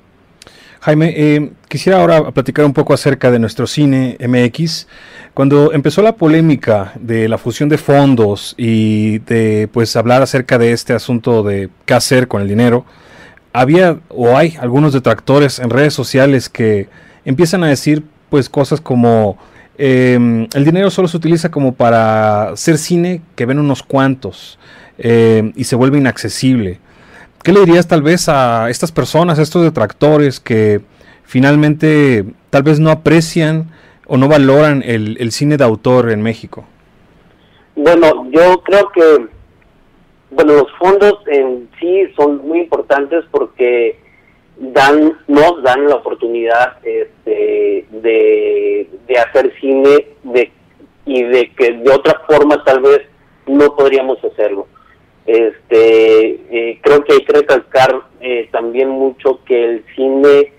Jaime, 0.83 1.13
eh, 1.15 1.51
quisiera 1.67 1.99
ahora 1.99 2.31
platicar 2.31 2.65
un 2.65 2.73
poco 2.73 2.95
acerca 2.95 3.29
de 3.29 3.37
nuestro 3.37 3.67
cine 3.67 4.17
MX. 4.19 4.87
Cuando 5.35 5.73
empezó 5.73 6.01
la 6.01 6.15
polémica 6.15 6.93
de 6.99 7.29
la 7.29 7.37
fusión 7.37 7.69
de 7.69 7.77
fondos 7.77 8.55
y 8.57 9.19
de 9.19 9.69
pues 9.71 9.95
hablar 9.95 10.23
acerca 10.23 10.57
de 10.57 10.71
este 10.71 10.93
asunto 10.93 11.43
de 11.43 11.69
qué 11.85 11.93
hacer 11.93 12.27
con 12.27 12.41
el 12.41 12.47
dinero, 12.47 12.83
había 13.53 13.99
o 14.09 14.35
hay 14.35 14.57
algunos 14.59 14.91
detractores 14.91 15.59
en 15.59 15.69
redes 15.69 15.93
sociales 15.93 16.49
que 16.49 16.89
empiezan 17.25 17.63
a 17.63 17.67
decir 17.67 18.03
pues 18.31 18.49
cosas 18.49 18.81
como 18.81 19.37
eh, 19.77 20.47
el 20.51 20.65
dinero 20.65 20.89
solo 20.89 21.07
se 21.07 21.17
utiliza 21.17 21.51
como 21.51 21.75
para 21.75 22.49
hacer 22.49 22.79
cine 22.79 23.21
que 23.35 23.45
ven 23.45 23.59
unos 23.59 23.83
cuantos 23.83 24.57
eh, 24.97 25.51
y 25.55 25.65
se 25.65 25.75
vuelve 25.75 25.99
inaccesible. 25.99 26.79
¿Qué 27.43 27.51
le 27.51 27.61
dirías 27.61 27.87
tal 27.87 28.03
vez 28.03 28.29
a 28.29 28.69
estas 28.69 28.91
personas, 28.91 29.39
a 29.39 29.41
estos 29.41 29.63
detractores 29.63 30.39
que 30.39 30.81
finalmente 31.23 32.23
tal 32.51 32.61
vez 32.61 32.79
no 32.79 32.91
aprecian 32.91 33.71
o 34.05 34.17
no 34.17 34.27
valoran 34.27 34.83
el, 34.85 35.31
cine 35.31 35.57
de 35.57 35.63
autor 35.63 36.11
en 36.11 36.21
México? 36.21 36.65
Bueno, 37.75 38.29
yo 38.29 38.61
creo 38.61 38.89
que 38.89 39.27
bueno, 40.29 40.53
los 40.53 40.71
fondos 40.77 41.13
en 41.27 41.67
sí 41.79 42.03
son 42.15 42.47
muy 42.47 42.59
importantes 42.59 43.25
porque 43.31 43.99
dan 44.57 45.17
nos 45.27 45.63
dan 45.63 45.87
la 45.87 45.95
oportunidad 45.95 46.77
este, 46.83 47.87
de, 47.89 48.87
de 49.07 49.17
hacer 49.17 49.51
cine 49.59 50.05
de, 50.23 50.51
y 51.05 51.23
de 51.23 51.51
que 51.53 51.71
de 51.71 51.91
otra 51.91 52.21
forma 52.29 52.63
tal 52.63 52.81
vez 52.81 53.01
no 53.47 53.75
podríamos 53.75 54.23
hacerlo. 54.23 54.67
Este, 55.25 56.29
eh, 56.49 56.79
creo 56.81 57.03
que 57.03 57.13
hay 57.13 57.25
que 57.25 57.33
recalcar 57.33 58.01
eh, 58.21 58.49
también 58.51 58.89
mucho 58.89 59.39
que 59.45 59.63
el 59.63 59.85
cine 59.95 60.53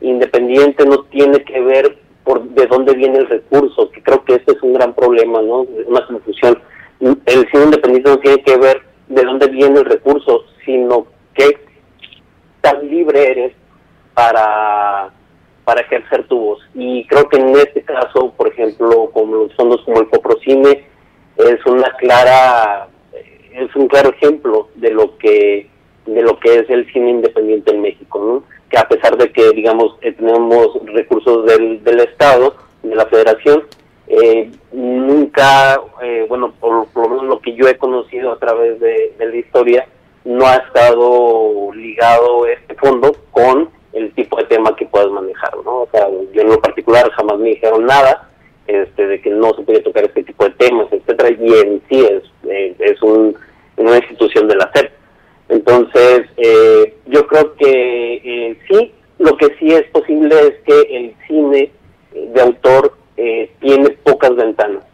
independiente 0.00 0.86
no 0.86 1.04
tiene 1.04 1.42
que 1.42 1.60
ver 1.60 1.98
por 2.22 2.42
de 2.42 2.66
dónde 2.66 2.94
viene 2.94 3.18
el 3.18 3.28
recurso, 3.28 3.90
que 3.90 4.02
creo 4.02 4.24
que 4.24 4.34
este 4.36 4.52
es 4.52 4.62
un 4.62 4.72
gran 4.72 4.94
problema, 4.94 5.42
¿no? 5.42 5.66
Una 5.86 6.06
confusión. 6.06 6.60
El 7.00 7.50
cine 7.50 7.64
independiente 7.64 8.10
no 8.10 8.18
tiene 8.18 8.42
que 8.42 8.56
ver 8.56 8.82
de 9.08 9.22
dónde 9.22 9.48
viene 9.48 9.80
el 9.80 9.84
recurso, 9.84 10.44
sino 10.64 11.06
que 11.34 11.58
tan 12.60 12.88
libre 12.88 13.30
eres 13.30 13.52
para 14.14 15.12
para 15.64 15.80
ejercer 15.80 16.26
tu 16.28 16.38
voz. 16.38 16.60
Y 16.74 17.06
creo 17.06 17.28
que 17.28 17.38
en 17.38 17.56
este 17.56 17.82
caso, 17.82 18.32
por 18.36 18.48
ejemplo, 18.48 19.10
como 19.12 19.36
los 19.36 19.54
fondos 19.54 19.82
como 19.84 20.00
el 20.00 20.08
Coprocine, 20.08 20.86
es 21.36 21.66
una 21.66 21.90
clara 21.96 22.88
es 23.54 23.74
un 23.76 23.88
claro 23.88 24.10
ejemplo 24.10 24.68
de 24.74 24.90
lo 24.90 25.16
que 25.18 25.68
de 26.06 26.20
lo 26.20 26.38
que 26.38 26.58
es 26.58 26.68
el 26.68 26.90
cine 26.92 27.10
independiente 27.10 27.70
en 27.70 27.80
México, 27.80 28.18
¿no? 28.18 28.54
que 28.68 28.76
a 28.76 28.86
pesar 28.86 29.16
de 29.16 29.32
que 29.32 29.52
digamos 29.52 29.96
eh, 30.02 30.12
tenemos 30.12 30.68
recursos 30.92 31.46
del, 31.46 31.82
del 31.82 32.00
Estado, 32.00 32.56
de 32.82 32.94
la 32.94 33.06
Federación, 33.06 33.64
eh, 34.06 34.50
nunca, 34.72 35.80
eh, 36.02 36.26
bueno, 36.28 36.52
por, 36.60 36.86
por, 36.88 37.04
lo 37.04 37.08
menos 37.08 37.24
lo 37.24 37.40
que 37.40 37.54
yo 37.54 37.68
he 37.68 37.78
conocido 37.78 38.32
a 38.32 38.38
través 38.38 38.78
de, 38.80 39.14
de, 39.18 39.26
la 39.26 39.36
historia, 39.36 39.88
no 40.24 40.46
ha 40.46 40.56
estado 40.56 41.72
ligado 41.72 42.46
este 42.46 42.74
fondo 42.74 43.16
con 43.30 43.70
el 43.94 44.12
tipo 44.12 44.36
de 44.36 44.44
tema 44.44 44.76
que 44.76 44.86
puedas 44.86 45.10
manejar, 45.10 45.56
¿no? 45.64 45.82
O 45.82 45.88
sea, 45.90 46.06
yo 46.32 46.42
en 46.42 46.48
lo 46.48 46.60
particular 46.60 47.10
jamás 47.12 47.38
me 47.38 47.50
dijeron 47.50 47.86
nada, 47.86 48.28
este, 48.66 49.06
de 49.06 49.20
que 49.20 49.30
no 49.30 49.52
se 49.54 49.62
puede 49.62 49.80
tocar 49.80 50.04
este 50.04 50.24
tipo 50.24 50.44
de 50.44 50.50
temas, 50.52 50.86
etcétera, 50.90 51.30
y 51.30 51.52
en 51.52 51.82
sí 51.88 52.00
es, 52.00 52.22
eh, 52.48 52.74
es 52.78 53.02
un, 53.02 53.36
una 53.76 53.96
institución 53.96 54.48
de 54.48 54.56
la 54.56 54.70
SEP. 54.74 54.92
Entonces, 55.48 56.22
eh, 56.36 56.94
yo 57.06 57.26
creo 57.26 57.54
que 57.56 58.14
eh, 58.24 58.58
sí, 58.68 58.92
lo 59.18 59.36
que 59.36 59.46
sí 59.58 59.72
es 59.72 59.84
posible 59.90 60.34
es 60.40 60.54
que 60.66 60.96
el 60.96 61.14
cine 61.26 61.70
de 62.12 62.40
autor 62.40 62.96
eh, 63.16 63.50
tiene 63.60 63.90
pocas 63.90 64.34
ventanas, 64.34 64.84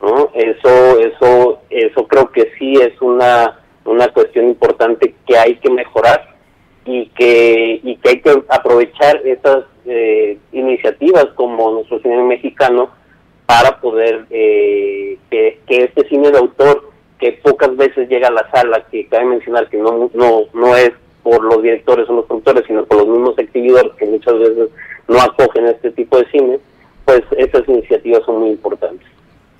¿no? 0.00 0.30
Eso, 0.34 0.98
eso, 0.98 1.60
eso 1.70 2.06
creo 2.08 2.30
que 2.32 2.52
sí 2.58 2.74
es 2.74 3.00
una, 3.00 3.60
una 3.84 4.08
cuestión 4.08 4.46
importante 4.48 5.14
que 5.26 5.36
hay 5.36 5.56
que 5.56 5.70
mejorar 5.70 6.36
y 6.84 7.06
que, 7.10 7.80
y 7.82 7.96
que 7.96 8.08
hay 8.08 8.20
que 8.20 8.42
aprovechar 8.48 9.20
esas 9.26 9.64
eh, 9.84 10.38
iniciativas 10.52 11.26
como 11.34 11.70
nuestro 11.72 12.00
cine 12.00 12.22
mexicano 12.22 12.90
para 13.48 13.80
poder 13.80 14.26
eh, 14.28 15.16
que, 15.30 15.58
este 15.68 16.06
cine 16.10 16.30
de 16.30 16.36
autor 16.36 16.90
que 17.18 17.32
pocas 17.42 17.74
veces 17.78 18.06
llega 18.10 18.28
a 18.28 18.30
la 18.30 18.46
sala, 18.50 18.84
que 18.90 19.06
cabe 19.06 19.24
mencionar 19.24 19.70
que 19.70 19.78
no, 19.78 20.10
no, 20.12 20.42
no 20.52 20.76
es 20.76 20.92
por 21.22 21.42
los 21.42 21.62
directores 21.62 22.06
o 22.10 22.12
los 22.12 22.26
productores, 22.26 22.64
sino 22.66 22.84
por 22.84 22.98
los 22.98 23.08
mismos 23.08 23.38
exhibidores 23.38 23.92
que 23.94 24.04
muchas 24.04 24.38
veces 24.38 24.68
no 25.08 25.18
acogen 25.22 25.66
este 25.66 25.90
tipo 25.92 26.18
de 26.18 26.26
cine, 26.30 26.58
pues 27.06 27.22
estas 27.38 27.66
iniciativas 27.66 28.22
son 28.26 28.40
muy 28.40 28.50
importantes. 28.50 29.08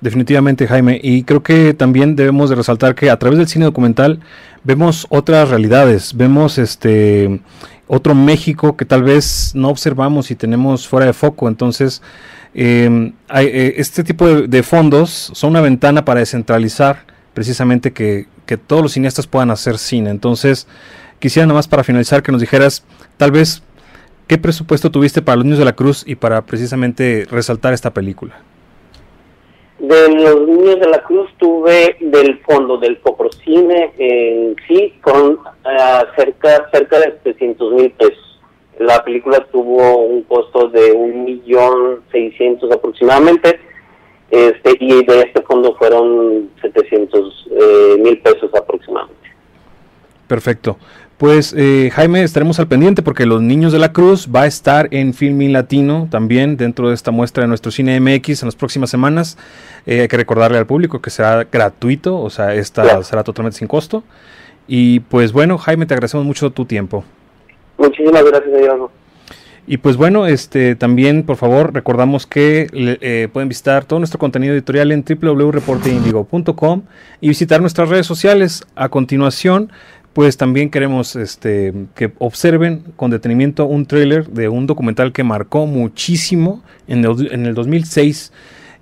Definitivamente, 0.01 0.67
Jaime. 0.67 0.99
Y 1.01 1.23
creo 1.23 1.41
que 1.41 1.73
también 1.73 2.15
debemos 2.15 2.51
de 2.51 2.57
resaltar 2.57 2.93
que 2.93 3.09
a 3.09 3.17
través 3.17 3.39
del 3.39 3.47
cine 3.47 3.65
documental 3.65 4.19
vemos 4.63 5.07
otras 5.09 5.49
realidades, 5.49 6.15
vemos 6.15 6.59
este 6.59 7.41
otro 7.87 8.13
México 8.13 8.77
que 8.77 8.85
tal 8.85 9.01
vez 9.01 9.53
no 9.55 9.69
observamos 9.69 10.29
y 10.29 10.35
tenemos 10.35 10.87
fuera 10.87 11.07
de 11.07 11.13
foco. 11.13 11.47
Entonces, 11.47 12.03
eh, 12.53 13.11
hay, 13.27 13.45
eh, 13.47 13.73
este 13.77 14.03
tipo 14.03 14.27
de, 14.27 14.63
fondos 14.63 15.31
son 15.33 15.51
una 15.51 15.61
ventana 15.61 16.03
para 16.05 16.19
descentralizar 16.19 17.05
precisamente 17.33 17.93
que, 17.93 18.25
que, 18.45 18.57
todos 18.57 18.81
los 18.81 18.93
cineastas 18.93 19.27
puedan 19.27 19.51
hacer 19.51 19.77
cine. 19.77 20.09
Entonces, 20.09 20.67
quisiera 21.19 21.45
nada 21.45 21.57
más 21.57 21.67
para 21.67 21.83
finalizar 21.83 22.23
que 22.23 22.31
nos 22.31 22.41
dijeras 22.41 22.83
tal 23.17 23.31
vez 23.31 23.61
qué 24.27 24.37
presupuesto 24.37 24.91
tuviste 24.91 25.21
para 25.21 25.37
los 25.37 25.45
niños 25.45 25.59
de 25.59 25.65
la 25.65 25.75
cruz 25.75 26.03
y 26.05 26.15
para 26.15 26.45
precisamente 26.45 27.25
resaltar 27.29 27.73
esta 27.73 27.91
película. 27.93 28.35
De 29.79 30.09
los 30.09 30.47
niños 30.47 30.79
de 30.79 30.87
la 30.89 31.01
cruz 31.03 31.29
tuve 31.37 31.95
del 32.01 32.39
fondo 32.39 32.77
del 32.77 32.99
Coprocine 32.99 33.93
en 33.97 34.55
sí 34.67 34.93
con 35.01 35.31
uh, 35.31 36.15
cerca, 36.17 36.69
cerca 36.71 36.99
de 36.99 37.17
700 37.23 37.73
mil 37.73 37.91
pesos. 37.91 38.28
La 38.79 39.03
película 39.03 39.45
tuvo 39.51 39.97
un 40.05 40.23
costo 40.23 40.69
de 40.69 40.91
un 40.91 41.25
millón 41.25 42.01
seiscientos 42.11 42.71
aproximadamente 42.71 43.59
este 44.31 44.77
y 44.79 45.05
de 45.05 45.21
este 45.21 45.41
fondo 45.41 45.75
fueron 45.75 46.49
700 46.61 47.47
eh, 47.51 47.97
mil 47.99 48.19
pesos 48.19 48.51
aproximadamente. 48.53 49.29
Perfecto. 50.27 50.77
Pues 51.17 51.53
eh, 51.57 51.89
Jaime, 51.93 52.23
estaremos 52.23 52.59
al 52.59 52.67
pendiente 52.67 53.01
porque 53.01 53.25
Los 53.25 53.41
Niños 53.41 53.73
de 53.73 53.79
la 53.79 53.91
Cruz 53.91 54.29
va 54.33 54.43
a 54.43 54.47
estar 54.47 54.87
en 54.91 55.13
Filming 55.13 55.51
Latino 55.51 56.07
también 56.09 56.55
dentro 56.55 56.87
de 56.87 56.95
esta 56.95 57.11
muestra 57.11 57.41
de 57.41 57.49
nuestro 57.49 57.71
cine 57.71 57.99
MX 57.99 58.43
en 58.43 58.47
las 58.47 58.55
próximas 58.55 58.89
semanas. 58.89 59.37
Eh, 59.85 60.01
hay 60.01 60.07
que 60.07 60.15
recordarle 60.15 60.57
al 60.59 60.65
público 60.65 61.01
que 61.01 61.09
será 61.09 61.45
gratuito, 61.51 62.17
o 62.17 62.29
sea, 62.29 62.53
esta 62.53 63.03
será 63.03 63.23
totalmente 63.23 63.57
sin 63.57 63.67
costo. 63.67 64.03
Y 64.67 65.01
pues 65.01 65.33
bueno, 65.33 65.57
Jaime, 65.57 65.87
te 65.87 65.93
agradecemos 65.95 66.25
mucho 66.25 66.51
tu 66.51 66.63
tiempo. 66.63 67.03
Muchísimas 67.79 68.23
gracias, 68.23 68.53
Diego. 68.55 68.91
Y 69.65 69.77
pues 69.77 69.97
bueno, 69.97 70.25
este 70.25 70.75
también 70.75 71.23
por 71.23 71.35
favor 71.35 71.73
recordamos 71.73 72.25
que 72.25 72.67
eh, 72.73 73.27
pueden 73.31 73.49
visitar 73.49 73.85
todo 73.85 73.99
nuestro 73.99 74.17
contenido 74.17 74.53
editorial 74.53 74.91
en 74.91 75.05
www.reporteindigo.com 75.07 76.81
y 77.21 77.27
visitar 77.27 77.61
nuestras 77.61 77.87
redes 77.87 78.07
sociales. 78.07 78.65
A 78.75 78.89
continuación, 78.89 79.71
pues 80.13 80.37
también 80.37 80.71
queremos 80.71 81.15
este, 81.15 81.73
que 81.93 82.11
observen 82.17 82.83
con 82.95 83.11
detenimiento 83.11 83.65
un 83.65 83.85
tráiler 83.85 84.27
de 84.29 84.49
un 84.49 84.65
documental 84.65 85.13
que 85.13 85.23
marcó 85.23 85.67
muchísimo 85.67 86.63
en 86.87 87.05
el, 87.05 87.31
en 87.31 87.45
el 87.45 87.53
2006. 87.53 88.33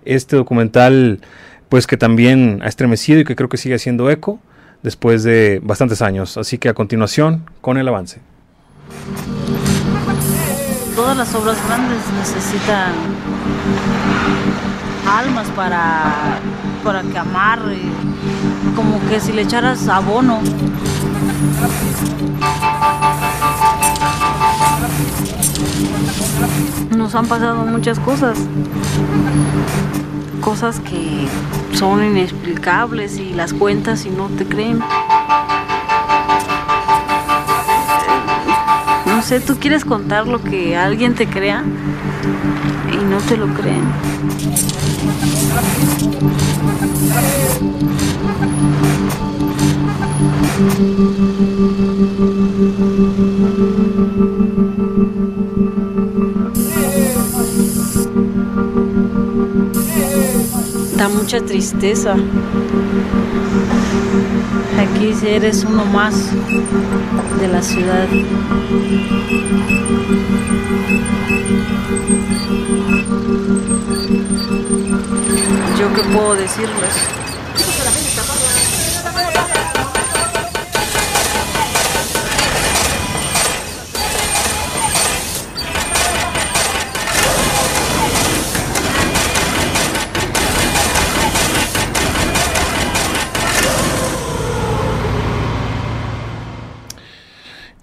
Este 0.05 0.38
documental, 0.38 1.19
pues 1.67 1.86
que 1.86 1.97
también 1.97 2.62
ha 2.63 2.67
estremecido 2.67 3.19
y 3.19 3.25
que 3.25 3.36
creo 3.36 3.49
que 3.49 3.57
sigue 3.57 3.75
haciendo 3.75 4.10
eco 4.10 4.39
después 4.83 5.23
de 5.23 5.60
bastantes 5.62 6.01
años. 6.01 6.38
Así 6.38 6.57
que 6.60 6.69
a 6.69 6.73
continuación, 6.73 7.43
con 7.60 7.77
el 7.77 7.89
avance. 7.89 8.21
Todas 10.95 11.15
las 11.15 11.36
obras 11.36 11.58
grandes 11.67 12.00
necesitan 12.17 12.93
almas 15.08 15.47
para, 15.56 16.39
para 16.84 17.02
que 17.04 17.17
amarre, 17.17 17.80
como 18.76 19.00
que 19.08 19.19
si 19.19 19.32
le 19.32 19.43
echaras 19.43 19.88
abono. 19.88 20.39
Nos 26.95 27.15
han 27.15 27.28
pasado 27.28 27.65
muchas 27.65 28.00
cosas, 28.00 28.38
cosas 30.41 30.80
que 30.80 31.28
son 31.78 32.04
inexplicables 32.04 33.17
y 33.17 33.34
las 33.34 33.54
cuentas 33.54 34.06
y 34.06 34.10
no 34.10 34.28
te 34.30 34.45
creen. 34.45 34.80
Sé, 39.27 39.41
tú 39.41 39.57
quieres 39.59 39.83
contar 39.83 40.25
lo 40.25 40.41
que 40.41 40.77
alguien 40.77 41.13
te 41.13 41.27
crea 41.27 41.61
y 42.93 42.95
no 42.95 43.17
te 43.17 43.35
lo 43.35 43.47
creen. 43.53 43.83
Da 60.95 61.09
mucha 61.09 61.41
tristeza. 61.41 62.15
Aquí 64.77 65.13
eres 65.25 65.63
uno 65.63 65.85
más 65.85 66.31
de 67.39 67.47
la 67.47 67.61
ciudad. 67.61 68.07
¿Yo 75.79 75.93
qué 75.93 76.01
puedo 76.13 76.35
decirles? 76.35 77.37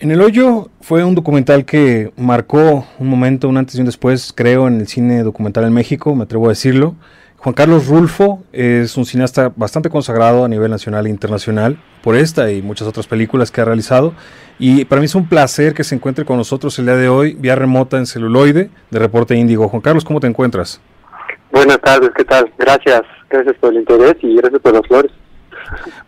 En 0.04 0.10
el 0.10 0.20
hoyo 0.20 0.68
fue 0.82 1.02
un 1.02 1.14
documental 1.14 1.64
que 1.64 2.12
marcó 2.18 2.86
un 2.98 3.08
momento, 3.08 3.48
un 3.48 3.56
antes 3.56 3.76
y 3.76 3.80
un 3.80 3.86
después, 3.86 4.34
creo, 4.36 4.68
en 4.68 4.78
el 4.78 4.86
cine 4.86 5.22
documental 5.22 5.64
en 5.64 5.72
México, 5.72 6.14
me 6.14 6.24
atrevo 6.24 6.44
a 6.44 6.48
decirlo. 6.50 6.94
Juan 7.38 7.54
Carlos 7.54 7.86
Rulfo 7.86 8.42
es 8.52 8.98
un 8.98 9.06
cineasta 9.06 9.50
bastante 9.56 9.88
consagrado 9.88 10.44
a 10.44 10.48
nivel 10.48 10.70
nacional 10.70 11.06
e 11.06 11.08
internacional 11.08 11.78
por 12.02 12.16
esta 12.16 12.52
y 12.52 12.60
muchas 12.60 12.86
otras 12.86 13.06
películas 13.06 13.50
que 13.50 13.62
ha 13.62 13.64
realizado. 13.64 14.12
Y 14.58 14.84
para 14.84 15.00
mí 15.00 15.06
es 15.06 15.14
un 15.14 15.26
placer 15.26 15.72
que 15.72 15.84
se 15.84 15.94
encuentre 15.94 16.26
con 16.26 16.36
nosotros 16.36 16.78
el 16.78 16.84
día 16.84 16.96
de 16.96 17.08
hoy, 17.08 17.32
vía 17.40 17.54
remota 17.54 17.96
en 17.96 18.04
celuloide, 18.04 18.68
de 18.90 18.98
Reporte 18.98 19.34
Índigo. 19.34 19.70
Juan 19.70 19.80
Carlos, 19.80 20.04
¿cómo 20.04 20.20
te 20.20 20.26
encuentras? 20.26 20.82
Buenas 21.50 21.80
tardes, 21.80 22.10
¿qué 22.14 22.26
tal? 22.26 22.52
Gracias, 22.58 23.04
gracias 23.30 23.56
por 23.58 23.72
el 23.72 23.78
interés 23.78 24.16
y 24.20 24.36
gracias 24.36 24.60
por 24.60 24.74
las 24.74 24.86
flores. 24.86 25.12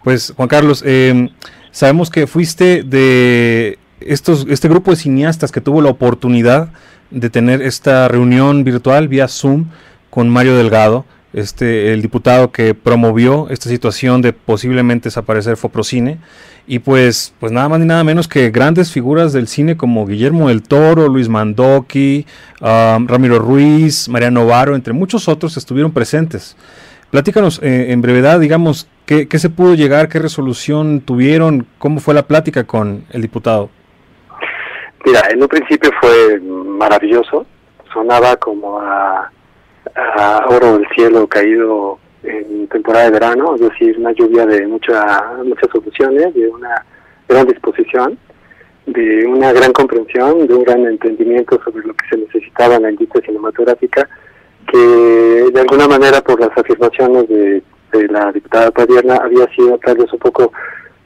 Pues 0.04 0.34
Juan 0.36 0.48
Carlos, 0.48 0.84
eh, 0.84 1.30
sabemos 1.70 2.10
que 2.10 2.26
fuiste 2.26 2.82
de 2.82 3.78
estos, 4.00 4.46
este 4.48 4.68
grupo 4.68 4.90
de 4.90 4.96
cineastas 4.96 5.52
que 5.52 5.60
tuvo 5.60 5.80
la 5.80 5.90
oportunidad 5.90 6.70
de 7.10 7.30
tener 7.30 7.62
esta 7.62 8.08
reunión 8.08 8.64
virtual 8.64 9.08
vía 9.08 9.28
Zoom 9.28 9.66
con 10.10 10.28
Mario 10.28 10.56
Delgado, 10.56 11.04
este, 11.32 11.92
el 11.92 12.02
diputado 12.02 12.50
que 12.50 12.74
promovió 12.74 13.48
esta 13.50 13.68
situación 13.68 14.22
de 14.22 14.32
posiblemente 14.32 15.08
desaparecer 15.08 15.56
Foprocine, 15.56 16.18
y 16.66 16.80
pues, 16.80 17.32
pues 17.38 17.52
nada 17.52 17.68
más 17.68 17.78
ni 17.78 17.86
nada 17.86 18.02
menos 18.02 18.26
que 18.26 18.50
grandes 18.50 18.90
figuras 18.90 19.32
del 19.32 19.46
cine 19.46 19.76
como 19.76 20.06
Guillermo 20.06 20.48
del 20.48 20.62
Toro, 20.62 21.08
Luis 21.08 21.28
Mandoki, 21.28 22.26
um, 22.60 23.06
Ramiro 23.06 23.38
Ruiz, 23.38 24.08
Mariano 24.08 24.46
Varo, 24.46 24.74
entre 24.74 24.92
muchos 24.92 25.28
otros 25.28 25.56
estuvieron 25.56 25.92
presentes. 25.92 26.56
Platícanos 27.10 27.60
eh, 27.62 27.92
en 27.92 28.00
brevedad, 28.02 28.40
digamos, 28.40 28.88
¿qué, 29.04 29.28
¿qué 29.28 29.38
se 29.38 29.48
pudo 29.48 29.74
llegar, 29.74 30.08
qué 30.08 30.18
resolución 30.18 31.02
tuvieron, 31.02 31.66
cómo 31.78 32.00
fue 32.00 32.14
la 32.14 32.26
plática 32.26 32.64
con 32.64 33.04
el 33.10 33.22
diputado. 33.22 33.70
Mira, 35.06 35.22
en 35.30 35.40
un 35.40 35.46
principio 35.46 35.88
fue 36.00 36.40
maravilloso, 36.40 37.46
sonaba 37.92 38.34
como 38.36 38.80
a, 38.80 39.30
oro 40.48 40.78
del 40.78 40.88
cielo 40.96 41.28
caído 41.28 42.00
en 42.24 42.66
temporada 42.66 43.04
de 43.04 43.12
verano, 43.12 43.54
es 43.54 43.60
decir, 43.60 43.96
una 43.98 44.10
lluvia 44.10 44.44
de 44.44 44.66
mucha, 44.66 45.32
muchas 45.44 45.70
soluciones, 45.70 46.34
de 46.34 46.48
una 46.48 46.84
gran 47.28 47.46
disposición. 47.46 48.18
de 48.86 49.26
una 49.26 49.52
gran 49.52 49.72
comprensión, 49.72 50.46
de 50.46 50.54
un 50.54 50.62
gran 50.62 50.84
entendimiento 50.86 51.60
sobre 51.64 51.86
lo 51.86 51.94
que 51.94 52.08
se 52.08 52.16
necesitaba 52.16 52.76
en 52.76 52.82
la 52.82 52.90
industria 52.90 53.26
cinematográfica, 53.26 54.08
que 54.70 54.78
de 55.52 55.60
alguna 55.60 55.88
manera 55.88 56.20
por 56.20 56.40
las 56.40 56.56
afirmaciones 56.56 57.28
de, 57.28 57.62
de 57.92 58.08
la 58.08 58.32
diputada 58.32 58.70
Padierna 58.70 59.16
había 59.16 59.46
sido 59.54 59.78
tal 59.78 59.96
vez 59.98 60.12
un 60.12 60.18
poco 60.18 60.52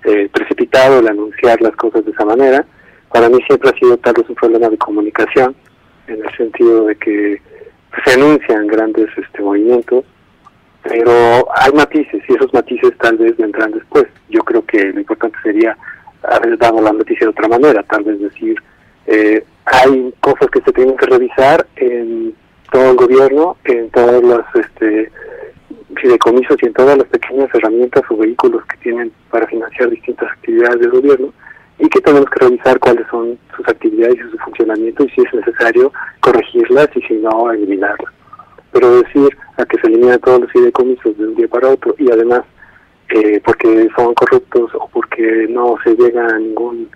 eh, 0.05 0.29
precipitado 0.33 1.01
el 1.01 1.09
anunciar 1.09 1.61
las 1.61 1.75
cosas 1.77 2.05
de 2.05 2.13
esa 2.13 2.25
manera. 2.25 2.67
Para 3.13 3.29
mí 3.29 3.39
siempre 3.47 3.71
ha 3.71 3.79
sido 3.79 3.97
tal 3.99 4.15
vez 4.15 4.29
un 4.29 4.37
problema 4.37 4.69
de 4.69 4.79
comunicación, 4.79 5.55
en 6.07 6.25
el 6.25 6.37
sentido 6.37 6.87
de 6.87 6.97
que 6.97 7.41
se 8.05 8.15
anuncian 8.15 8.67
grandes 8.67 9.09
este, 9.17 9.43
movimientos, 9.43 10.05
pero 10.83 11.47
hay 11.57 11.73
matices 11.73 12.23
y 12.29 12.33
esos 12.35 12.53
matices 12.55 12.93
tal 12.99 13.17
vez 13.19 13.37
vendrán 13.37 13.73
después. 13.73 14.07
Yo 14.29 14.41
creo 14.43 14.65
que 14.65 14.93
lo 14.93 15.01
importante 15.01 15.37
sería 15.43 15.77
haber 16.23 16.57
dado 16.59 16.81
la 16.81 16.93
noticia 16.93 17.27
de 17.27 17.31
otra 17.31 17.49
manera, 17.49 17.83
tal 17.83 18.05
vez 18.05 18.21
decir, 18.21 18.57
eh, 19.07 19.45
hay 19.65 20.15
cosas 20.21 20.49
que 20.51 20.61
se 20.63 20.73
tienen 20.73 20.97
que 20.97 21.07
revisar 21.07 21.67
en 21.77 22.35
todo 22.71 22.91
el 22.91 22.97
gobierno, 22.97 23.57
en 23.65 23.91
todos 23.91 24.23
los 24.23 24.41
este, 24.55 25.11
fideicomisos 25.97 26.57
y 26.63 26.67
en 26.67 26.73
todas 26.75 26.97
las 26.97 27.07
pequeñas 27.09 27.49
herramientas 27.55 28.03
o 28.09 28.17
vehículos 28.17 28.65
que 28.67 28.77
tienen 28.79 29.13
para 29.31 29.47
financiar 29.47 29.91
distintas 29.91 30.31
actividades 30.31 30.81
del 30.81 30.91
gobierno 30.91 31.33
y 31.81 31.89
que 31.89 32.01
tenemos 32.01 32.29
que 32.31 32.47
revisar 32.47 32.79
cuáles 32.79 33.07
son 33.11 33.39
sus 33.57 33.67
actividades 33.69 34.17
y 34.17 34.31
su 34.31 34.39
funcionamiento 34.39 35.05
y 35.05 35.11
si 35.11 35.23
es 35.23 35.35
necesario 35.35 35.93
corregirlas 36.21 36.89
y 36.95 37.03
si 37.03 37.15
no 37.15 37.51
eliminarlas. 37.51 38.13
Pero 38.73 39.03
decir 39.03 39.37
a 39.57 39.65
que 39.65 39.79
se 39.81 39.87
eliminan 39.89 40.21
todos 40.21 40.43
los 40.43 40.53
fideicomisos 40.53 41.17
de 41.17 41.25
un 41.25 41.35
día 41.35 41.49
para 41.49 41.71
otro 41.71 41.95
y 41.99 42.11
además 42.11 42.43
eh, 43.09 43.41
porque 43.45 43.89
son 43.97 44.15
corruptos 44.15 44.71
o 44.75 44.89
porque 44.93 45.47
no 45.49 45.77
se 45.83 45.97
llega 45.97 46.27
a 46.27 46.39
ningún 46.39 46.89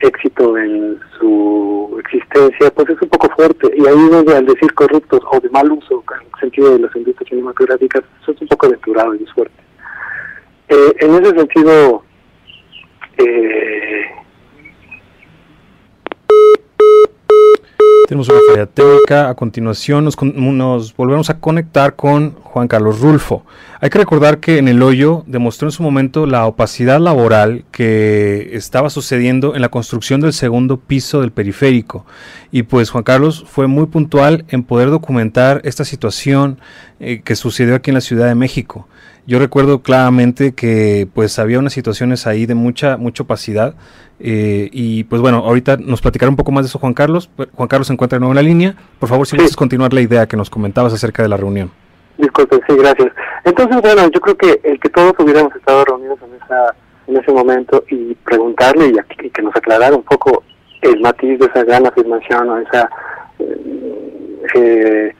éxito 0.00 0.56
en 0.56 1.00
su 1.18 1.98
existencia, 2.04 2.70
pues 2.70 2.90
es 2.90 3.02
un 3.02 3.08
poco 3.08 3.28
fuerte. 3.34 3.70
Y 3.76 3.86
ahí 3.86 4.08
donde 4.10 4.36
al 4.36 4.46
decir 4.46 4.72
corruptos 4.74 5.20
o 5.32 5.40
de 5.40 5.48
mal 5.50 5.72
uso, 5.72 6.04
en 6.20 6.26
el 6.26 6.40
sentido 6.40 6.72
de 6.74 6.80
las 6.80 6.94
industrias 6.94 7.28
cinematográficas, 7.28 8.04
eso 8.22 8.32
es 8.32 8.42
un 8.42 8.48
poco 8.48 8.66
aventurado 8.66 9.14
y 9.14 9.26
fuerte. 9.26 9.56
Eh, 10.68 10.94
en 11.00 11.14
ese 11.14 11.30
sentido, 11.30 12.04
eh, 13.18 14.10
Tenemos 18.08 18.30
una 18.30 18.38
falla 18.50 18.64
técnica. 18.64 19.28
A 19.28 19.34
continuación 19.34 20.04
nos, 20.06 20.96
volvemos 20.96 21.28
a 21.28 21.40
conectar 21.40 21.94
con 21.94 22.36
Juan 22.42 22.66
Carlos 22.66 23.00
Rulfo. 23.00 23.44
Hay 23.82 23.90
que 23.90 23.98
recordar 23.98 24.38
que 24.38 24.56
en 24.56 24.66
el 24.66 24.82
hoyo 24.82 25.24
demostró 25.26 25.68
en 25.68 25.72
su 25.72 25.82
momento 25.82 26.24
la 26.24 26.46
opacidad 26.46 27.00
laboral 27.00 27.66
que 27.70 28.48
estaba 28.54 28.88
sucediendo 28.88 29.54
en 29.54 29.60
la 29.60 29.68
construcción 29.68 30.22
del 30.22 30.32
segundo 30.32 30.78
piso 30.78 31.20
del 31.20 31.32
periférico. 31.32 32.06
Y 32.50 32.62
pues 32.62 32.88
Juan 32.88 33.04
Carlos 33.04 33.44
fue 33.46 33.66
muy 33.66 33.84
puntual 33.84 34.46
en 34.48 34.62
poder 34.62 34.88
documentar 34.88 35.60
esta 35.64 35.84
situación 35.84 36.60
eh, 37.00 37.20
que 37.22 37.36
sucedió 37.36 37.74
aquí 37.74 37.90
en 37.90 37.96
la 37.96 38.00
Ciudad 38.00 38.26
de 38.26 38.34
México. 38.34 38.88
Yo 39.26 39.38
recuerdo 39.38 39.82
claramente 39.82 40.54
que 40.54 41.06
pues 41.12 41.38
había 41.38 41.58
unas 41.58 41.74
situaciones 41.74 42.26
ahí 42.26 42.46
de 42.46 42.54
mucha, 42.54 42.96
mucha 42.96 43.24
opacidad 43.24 43.74
eh, 44.20 44.68
y 44.72 45.04
pues 45.04 45.22
bueno, 45.22 45.38
ahorita 45.38 45.76
nos 45.76 46.00
platicará 46.00 46.30
un 46.30 46.36
poco 46.36 46.52
más 46.52 46.64
de 46.64 46.68
eso 46.68 46.78
Juan 46.78 46.94
Carlos. 46.94 47.30
Juan 47.54 47.68
Carlos 47.68 47.86
se 47.86 47.92
encuentra 47.92 48.16
de 48.16 48.20
nuevo 48.20 48.32
en 48.32 48.36
la 48.36 48.42
línea. 48.42 48.74
Por 48.98 49.08
favor, 49.08 49.26
si 49.26 49.32
sí. 49.32 49.36
puedes 49.36 49.56
continuar 49.56 49.92
la 49.92 50.00
idea 50.00 50.26
que 50.26 50.36
nos 50.36 50.50
comentabas 50.50 50.92
acerca 50.92 51.22
de 51.22 51.28
la 51.28 51.36
reunión. 51.36 51.70
Disculpe, 52.16 52.60
sí, 52.66 52.76
gracias. 52.76 53.12
Entonces, 53.44 53.80
bueno, 53.80 54.10
yo 54.10 54.20
creo 54.20 54.36
que 54.36 54.60
el 54.64 54.80
que 54.80 54.88
todos 54.88 55.14
hubiéramos 55.18 55.54
estado 55.54 55.84
reunidos 55.84 56.18
en, 56.22 56.34
esa, 56.42 56.74
en 57.06 57.16
ese 57.16 57.32
momento 57.32 57.84
y 57.88 58.14
preguntarle 58.14 58.88
y, 58.88 59.24
y 59.26 59.30
que 59.30 59.42
nos 59.42 59.54
aclarara 59.54 59.94
un 59.94 60.02
poco 60.02 60.42
el 60.82 61.00
matiz 61.00 61.38
de 61.38 61.46
esa 61.46 61.64
gran 61.64 61.86
afirmación 61.86 62.48
o 62.50 62.58
esa 62.58 62.90
eh, 64.54 65.14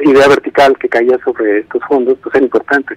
idea 0.00 0.28
vertical 0.28 0.76
que 0.78 0.88
caía 0.88 1.18
sobre 1.24 1.60
estos 1.60 1.82
fondos, 1.88 2.16
pues 2.22 2.34
era 2.34 2.44
importante. 2.44 2.96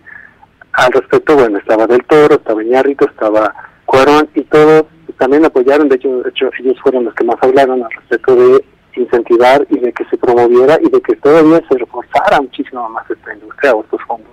Al 0.73 0.91
respecto, 0.91 1.35
bueno, 1.35 1.57
estaba 1.57 1.87
Del 1.87 2.03
Toro, 2.05 2.35
estaba 2.35 2.63
Iñárritu, 2.63 3.05
estaba 3.05 3.53
Cuarón 3.87 4.29
y 4.35 4.43
todos 4.43 4.83
también 5.17 5.45
apoyaron, 5.45 5.89
de 5.89 5.95
hecho, 5.95 6.21
de 6.21 6.29
hecho 6.29 6.49
ellos 6.59 6.77
fueron 6.83 7.05
los 7.05 7.13
que 7.15 7.23
más 7.23 7.37
hablaron 7.41 7.83
al 7.83 7.91
respecto 7.91 8.35
de 8.35 8.63
incentivar 8.95 9.65
y 9.69 9.79
de 9.79 9.93
que 9.93 10.05
se 10.05 10.17
promoviera 10.17 10.77
y 10.81 10.89
de 10.89 11.01
que 11.01 11.15
todavía 11.15 11.61
se 11.69 11.77
reforzara 11.77 12.41
muchísimo 12.41 12.87
más 12.89 13.09
esta 13.09 13.33
industria 13.33 13.73
o 13.73 13.83
estos 13.83 14.01
fondos. 14.03 14.31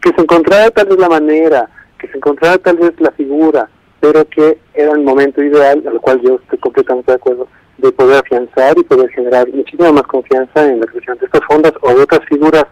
Que 0.00 0.10
se 0.14 0.20
encontrara 0.20 0.70
tal 0.70 0.86
vez 0.86 0.98
la 0.98 1.08
manera, 1.08 1.68
que 1.98 2.08
se 2.08 2.16
encontrara 2.16 2.58
tal 2.58 2.76
vez 2.76 2.92
la 3.00 3.10
figura, 3.12 3.68
pero 4.00 4.24
que 4.28 4.58
era 4.74 4.92
el 4.92 5.02
momento 5.02 5.42
ideal, 5.42 5.82
a 5.86 5.90
lo 5.90 6.00
cual 6.00 6.20
yo 6.22 6.36
estoy 6.36 6.58
completamente 6.58 7.12
de 7.12 7.16
acuerdo, 7.16 7.48
de 7.78 7.92
poder 7.92 8.18
afianzar 8.18 8.76
y 8.78 8.82
poder 8.84 9.10
generar 9.10 9.48
muchísima 9.48 9.92
más 9.92 10.02
confianza 10.04 10.64
en 10.64 10.80
la 10.80 10.86
creación 10.86 11.18
de 11.18 11.26
estos 11.26 11.44
fondos 11.46 11.72
o 11.80 11.94
de 11.94 12.02
otras 12.02 12.24
figuras 12.28 12.66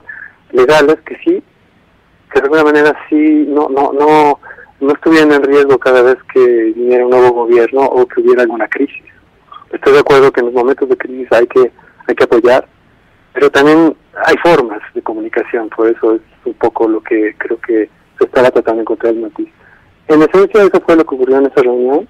legales 0.52 0.96
que 1.06 1.16
sí, 1.24 1.42
que 2.32 2.40
de 2.40 2.44
alguna 2.44 2.64
manera 2.64 2.96
sí, 3.08 3.46
no, 3.48 3.68
no, 3.68 3.92
no, 3.92 4.39
no 4.80 4.92
estuvieran 4.92 5.32
en 5.32 5.42
riesgo 5.42 5.78
cada 5.78 6.02
vez 6.02 6.16
que 6.32 6.72
viniera 6.74 7.04
un 7.04 7.10
nuevo 7.10 7.30
gobierno 7.32 7.82
o 7.82 8.06
que 8.06 8.20
hubiera 8.20 8.42
alguna 8.42 8.68
crisis. 8.68 9.04
Estoy 9.70 9.92
de 9.92 10.00
acuerdo 10.00 10.32
que 10.32 10.40
en 10.40 10.46
los 10.46 10.54
momentos 10.54 10.88
de 10.88 10.96
crisis 10.96 11.30
hay 11.32 11.46
que, 11.46 11.70
hay 12.06 12.14
que 12.14 12.24
apoyar, 12.24 12.66
pero 13.32 13.50
también 13.50 13.94
hay 14.24 14.36
formas 14.42 14.80
de 14.94 15.02
comunicación, 15.02 15.68
por 15.68 15.88
eso 15.88 16.14
es 16.14 16.20
un 16.44 16.54
poco 16.54 16.88
lo 16.88 17.00
que 17.02 17.34
creo 17.38 17.60
que 17.60 17.88
se 18.18 18.24
estaba 18.24 18.50
tratando 18.50 18.78
de 18.78 18.82
encontrar 18.82 19.12
el 19.14 19.20
matiz. 19.20 19.48
En 20.08 20.22
esencia 20.22 20.62
eso 20.62 20.80
fue 20.84 20.96
lo 20.96 21.04
que 21.04 21.14
ocurrió 21.14 21.36
en 21.38 21.46
esa 21.46 21.62
reunión. 21.62 22.08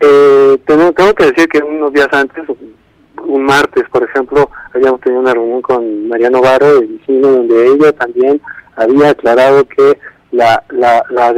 Eh, 0.00 0.58
tengo, 0.66 0.92
tengo 0.92 1.14
que 1.14 1.26
decir 1.26 1.48
que 1.48 1.58
unos 1.58 1.92
días 1.92 2.08
antes, 2.12 2.44
un 3.24 3.44
martes, 3.44 3.84
por 3.90 4.02
ejemplo, 4.02 4.50
habíamos 4.74 5.00
tenido 5.00 5.22
una 5.22 5.32
reunión 5.32 5.62
con 5.62 6.08
Mariano 6.08 6.42
Varo 6.42 6.80
de 6.80 6.88
cine 7.06 7.20
donde 7.20 7.66
ella 7.68 7.92
también 7.92 8.40
había 8.76 9.10
aclarado 9.10 9.66
que 9.66 9.98
la, 10.32 10.62
la, 10.70 11.04
la 11.08 11.32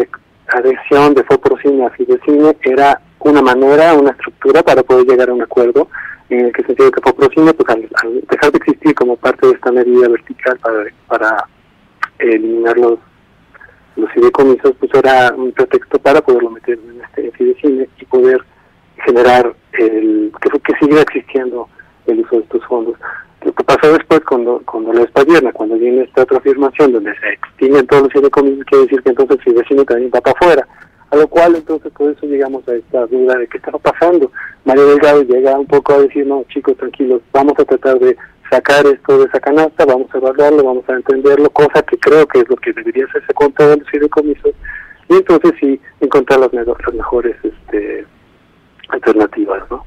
adhesión 0.48 1.14
de 1.14 1.24
Foprocine 1.24 1.86
a 1.86 1.90
Fidecine 1.90 2.56
era 2.62 3.00
una 3.20 3.42
manera, 3.42 3.94
una 3.94 4.10
estructura 4.10 4.62
para 4.62 4.82
poder 4.82 5.06
llegar 5.06 5.30
a 5.30 5.34
un 5.34 5.42
acuerdo 5.42 5.88
en 6.28 6.46
el 6.46 6.52
que 6.52 6.62
sentido 6.64 6.90
que 6.90 7.00
Foprocine, 7.00 7.54
pues 7.54 7.68
al, 7.68 7.88
al, 8.02 8.20
dejar 8.28 8.52
de 8.52 8.58
existir 8.58 8.94
como 8.94 9.16
parte 9.16 9.46
de 9.46 9.54
esta 9.54 9.72
medida 9.72 10.08
vertical 10.08 10.58
para, 10.58 10.84
para 11.08 11.48
eliminar 12.18 12.76
los 12.78 12.98
los 13.96 14.10
fideicomisos, 14.12 14.72
pues 14.78 14.92
era 14.94 15.32
un 15.36 15.52
pretexto 15.52 15.98
para 15.98 16.20
poderlo 16.20 16.50
meter 16.50 16.78
en 16.78 17.00
este 17.00 17.30
Fidecine 17.32 17.88
y 17.98 18.04
poder 18.06 18.44
generar 19.04 19.54
el 19.72 20.32
que, 20.40 20.58
que 20.60 20.78
siguiera 20.78 21.02
existiendo 21.02 21.68
el 22.06 22.20
uso 22.20 22.36
de 22.36 22.42
estos 22.42 22.64
fondos. 22.64 22.96
Lo 23.44 23.52
que 23.52 23.64
pasó 23.64 23.92
después 23.92 24.20
cuando, 24.20 24.62
cuando 24.64 24.92
la 24.92 25.02
Espadierna, 25.02 25.52
cuando 25.52 25.76
viene 25.76 26.04
esta 26.04 26.22
otra 26.22 26.38
afirmación 26.38 26.92
donde 26.92 27.14
se 27.18 27.34
extinguen 27.34 27.86
todos 27.86 28.04
los 28.04 28.12
fideicomisos, 28.12 28.64
quiere 28.64 28.84
decir 28.84 29.02
que 29.02 29.10
entonces 29.10 29.38
el 29.44 29.54
vecino 29.54 29.84
también 29.84 30.10
va 30.14 30.20
para 30.20 30.36
afuera. 30.40 30.68
A 31.10 31.16
lo 31.16 31.28
cual 31.28 31.54
entonces 31.54 31.92
por 31.92 32.10
eso 32.10 32.26
llegamos 32.26 32.66
a 32.66 32.74
esta 32.74 33.06
duda 33.06 33.36
de 33.36 33.46
qué 33.46 33.58
estaba 33.58 33.78
pasando. 33.78 34.32
María 34.64 34.84
Delgado 34.84 35.22
llega 35.22 35.58
un 35.58 35.66
poco 35.66 35.92
a 35.92 36.02
decir, 36.02 36.26
no 36.26 36.44
chicos, 36.48 36.76
tranquilos, 36.78 37.20
vamos 37.32 37.52
a 37.58 37.64
tratar 37.64 37.98
de 37.98 38.16
sacar 38.50 38.86
esto 38.86 39.18
de 39.18 39.26
esa 39.26 39.40
canasta, 39.40 39.84
vamos 39.84 40.08
a 40.12 40.18
evaluarlo, 40.18 40.64
vamos 40.64 40.88
a 40.88 40.94
entenderlo, 40.94 41.50
cosa 41.50 41.82
que 41.82 41.98
creo 41.98 42.26
que 42.26 42.40
es 42.40 42.48
lo 42.48 42.56
que 42.56 42.72
debería 42.72 43.04
hacerse 43.04 43.32
con 43.34 43.52
todos 43.52 43.78
los 43.78 43.88
fideicomisos, 43.90 44.52
y 45.08 45.14
entonces 45.14 45.52
sí 45.60 45.80
encontrar 46.00 46.40
las, 46.40 46.52
las 46.52 46.94
mejores 46.94 47.36
este, 47.42 48.06
alternativas. 48.88 49.62
¿no? 49.70 49.84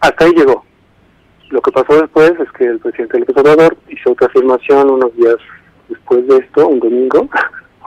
Hasta 0.00 0.24
ahí 0.24 0.32
llegó. 0.32 0.64
Lo 1.50 1.60
que 1.60 1.72
pasó 1.72 2.00
después 2.00 2.32
es 2.38 2.50
que 2.52 2.64
el 2.64 2.78
presidente 2.78 3.18
López 3.18 3.36
Obrador 3.36 3.76
hizo 3.88 4.12
otra 4.12 4.28
afirmación 4.28 4.88
unos 4.88 5.14
días 5.16 5.36
después 5.88 6.26
de 6.28 6.36
esto, 6.38 6.68
un 6.68 6.78
domingo, 6.78 7.28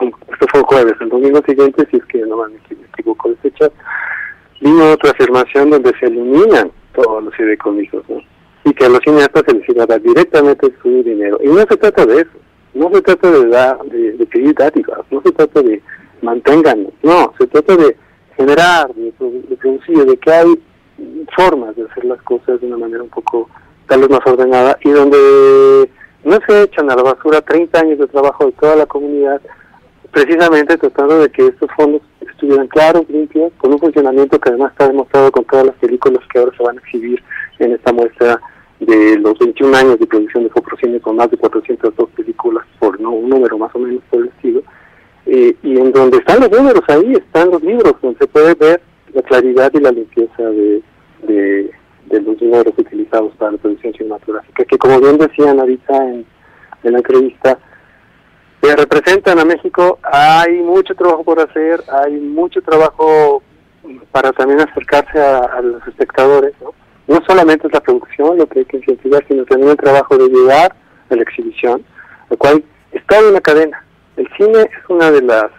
esto 0.00 0.46
fue 0.52 0.62
jueves, 0.62 0.94
el 1.00 1.08
domingo 1.08 1.40
siguiente, 1.46 1.86
si 1.90 1.96
es 1.96 2.04
que 2.04 2.18
no 2.26 2.36
me 2.36 2.56
equivoco 2.92 3.30
de 3.30 3.36
fecha, 3.36 3.70
vino 4.60 4.92
otra 4.92 5.12
afirmación 5.12 5.70
donde 5.70 5.92
se 5.98 6.06
eliminan 6.06 6.70
todos 6.94 7.24
los 7.24 7.34
fideicomisos, 7.34 8.04
¿no? 8.08 8.20
y 8.64 8.72
que 8.74 8.84
a 8.84 8.88
los 8.88 9.00
cineastas 9.00 9.42
se 9.46 9.54
les 9.54 9.68
iba 9.68 9.84
a 9.84 9.86
dar 9.86 10.00
directamente 10.00 10.72
su 10.82 11.02
dinero. 11.02 11.38
Y 11.42 11.48
no 11.48 11.58
se 11.60 11.76
trata 11.76 12.04
de 12.06 12.22
eso, 12.22 12.30
no 12.74 12.90
se 12.92 13.02
trata 13.02 13.30
de, 13.30 13.48
dar, 13.48 13.82
de, 13.84 14.12
de 14.12 14.26
pedir 14.26 14.54
dádivas, 14.54 15.00
no 15.10 15.22
se 15.22 15.32
trata 15.32 15.62
de 15.62 15.82
manténganos, 16.22 16.92
no, 17.02 17.32
se 17.38 17.46
trata 17.46 17.76
de 17.76 17.96
generar, 18.36 18.92
de, 18.94 19.12
de 19.12 19.56
producir, 19.56 20.04
de 20.04 20.16
que 20.16 20.30
hay 20.32 20.62
formas 21.34 21.74
de 21.76 21.84
hacer 21.84 22.04
las 22.04 22.20
cosas 22.22 22.60
de 22.60 22.66
una 22.66 22.78
manera 22.78 23.02
un 23.02 23.08
poco 23.08 23.48
tal 23.86 24.00
vez 24.00 24.10
más 24.10 24.20
ordenada 24.24 24.78
y 24.82 24.90
donde 24.90 25.90
no 26.24 26.38
se 26.46 26.62
echan 26.62 26.90
a 26.90 26.96
la 26.96 27.02
basura 27.02 27.40
30 27.42 27.78
años 27.78 27.98
de 27.98 28.06
trabajo 28.06 28.46
de 28.46 28.52
toda 28.52 28.76
la 28.76 28.86
comunidad, 28.86 29.40
precisamente 30.10 30.78
tratando 30.78 31.18
de 31.18 31.28
que 31.28 31.46
estos 31.46 31.70
fondos 31.76 32.02
estuvieran 32.20 32.66
claros, 32.68 33.08
limpios, 33.08 33.52
con 33.58 33.72
un 33.72 33.78
funcionamiento 33.78 34.38
que 34.38 34.48
además 34.48 34.72
está 34.72 34.88
demostrado 34.88 35.30
con 35.30 35.44
todas 35.44 35.66
las 35.66 35.74
películas 35.76 36.22
que 36.32 36.38
ahora 36.38 36.56
se 36.56 36.62
van 36.62 36.78
a 36.78 36.80
exhibir 36.80 37.22
en 37.58 37.72
esta 37.72 37.92
muestra 37.92 38.40
de 38.80 39.18
los 39.18 39.38
21 39.38 39.76
años 39.76 39.98
de 39.98 40.06
producción 40.06 40.44
de 40.44 40.50
Foprocine 40.50 41.00
con 41.00 41.16
más 41.16 41.30
de 41.30 41.36
402 41.36 42.10
películas, 42.10 42.64
por 42.78 42.98
no 43.00 43.10
un 43.10 43.28
número 43.28 43.58
más 43.58 43.74
o 43.74 43.78
menos 43.78 44.02
por 44.10 44.20
el 44.20 44.28
estilo, 44.28 44.62
eh, 45.26 45.54
y 45.62 45.78
en 45.78 45.92
donde 45.92 46.18
están 46.18 46.40
los 46.40 46.50
números 46.50 46.82
ahí, 46.88 47.12
están 47.14 47.50
los 47.50 47.62
libros, 47.62 47.94
donde 48.02 48.18
se 48.18 48.26
puede 48.26 48.54
ver 48.54 48.80
la 49.14 49.22
claridad 49.22 49.70
y 49.72 49.80
la 49.80 49.92
limpieza 49.92 50.42
de, 50.42 50.82
de, 51.22 51.70
de 52.06 52.20
los 52.20 52.38
dineros 52.38 52.74
utilizados 52.76 53.32
para 53.36 53.52
la 53.52 53.58
producción 53.58 53.94
cinematográfica, 53.94 54.64
que 54.64 54.78
como 54.78 55.00
bien 55.00 55.16
decían 55.18 55.58
ahorita 55.58 55.96
en, 55.96 56.26
en 56.82 56.92
la 56.92 56.98
entrevista, 56.98 57.58
que 58.60 58.76
representan 58.76 59.38
a 59.38 59.44
México, 59.44 59.98
hay 60.02 60.54
mucho 60.62 60.94
trabajo 60.94 61.22
por 61.22 61.40
hacer, 61.40 61.82
hay 61.88 62.12
mucho 62.12 62.62
trabajo 62.62 63.42
para 64.10 64.32
también 64.32 64.60
acercarse 64.60 65.20
a, 65.20 65.60
los 65.60 65.86
espectadores, 65.86 66.54
¿no? 66.62 66.72
No 67.06 67.22
solamente 67.26 67.66
es 67.66 67.72
la 67.74 67.80
producción 67.80 68.38
lo 68.38 68.46
que 68.46 68.60
hay 68.60 68.64
que 68.64 68.78
incentivar, 68.78 69.22
sino 69.28 69.44
también 69.44 69.72
el 69.72 69.76
trabajo 69.76 70.16
de 70.16 70.28
llegar 70.28 70.74
a 71.10 71.14
la 71.14 71.22
exhibición, 71.22 71.84
lo 72.30 72.36
cual 72.38 72.64
es 72.92 73.06
toda 73.06 73.28
una 73.28 73.40
cadena. 73.42 73.84
El 74.16 74.26
cine 74.38 74.60
es 74.60 74.88
una 74.88 75.10
de 75.10 75.20
las 75.20 75.50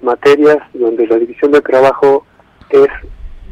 materias 0.00 0.58
donde 0.74 1.08
la 1.08 1.16
división 1.16 1.50
del 1.50 1.62
trabajo 1.62 2.24
es 2.70 2.88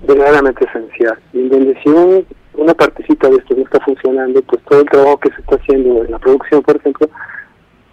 verdaderamente 0.06 0.64
esencial. 0.64 1.18
Y 1.32 1.40
en 1.40 1.48
donde 1.50 1.80
si 1.82 1.88
un- 1.88 2.26
una 2.54 2.74
partecita 2.74 3.28
de 3.28 3.36
esto 3.36 3.54
no 3.56 3.62
está 3.64 3.80
funcionando, 3.80 4.40
pues 4.42 4.62
todo 4.64 4.80
el 4.80 4.88
trabajo 4.88 5.18
que 5.18 5.30
se 5.30 5.40
está 5.40 5.56
haciendo 5.56 6.04
en 6.04 6.10
la 6.12 6.18
producción, 6.18 6.62
por 6.62 6.76
ejemplo, 6.76 7.08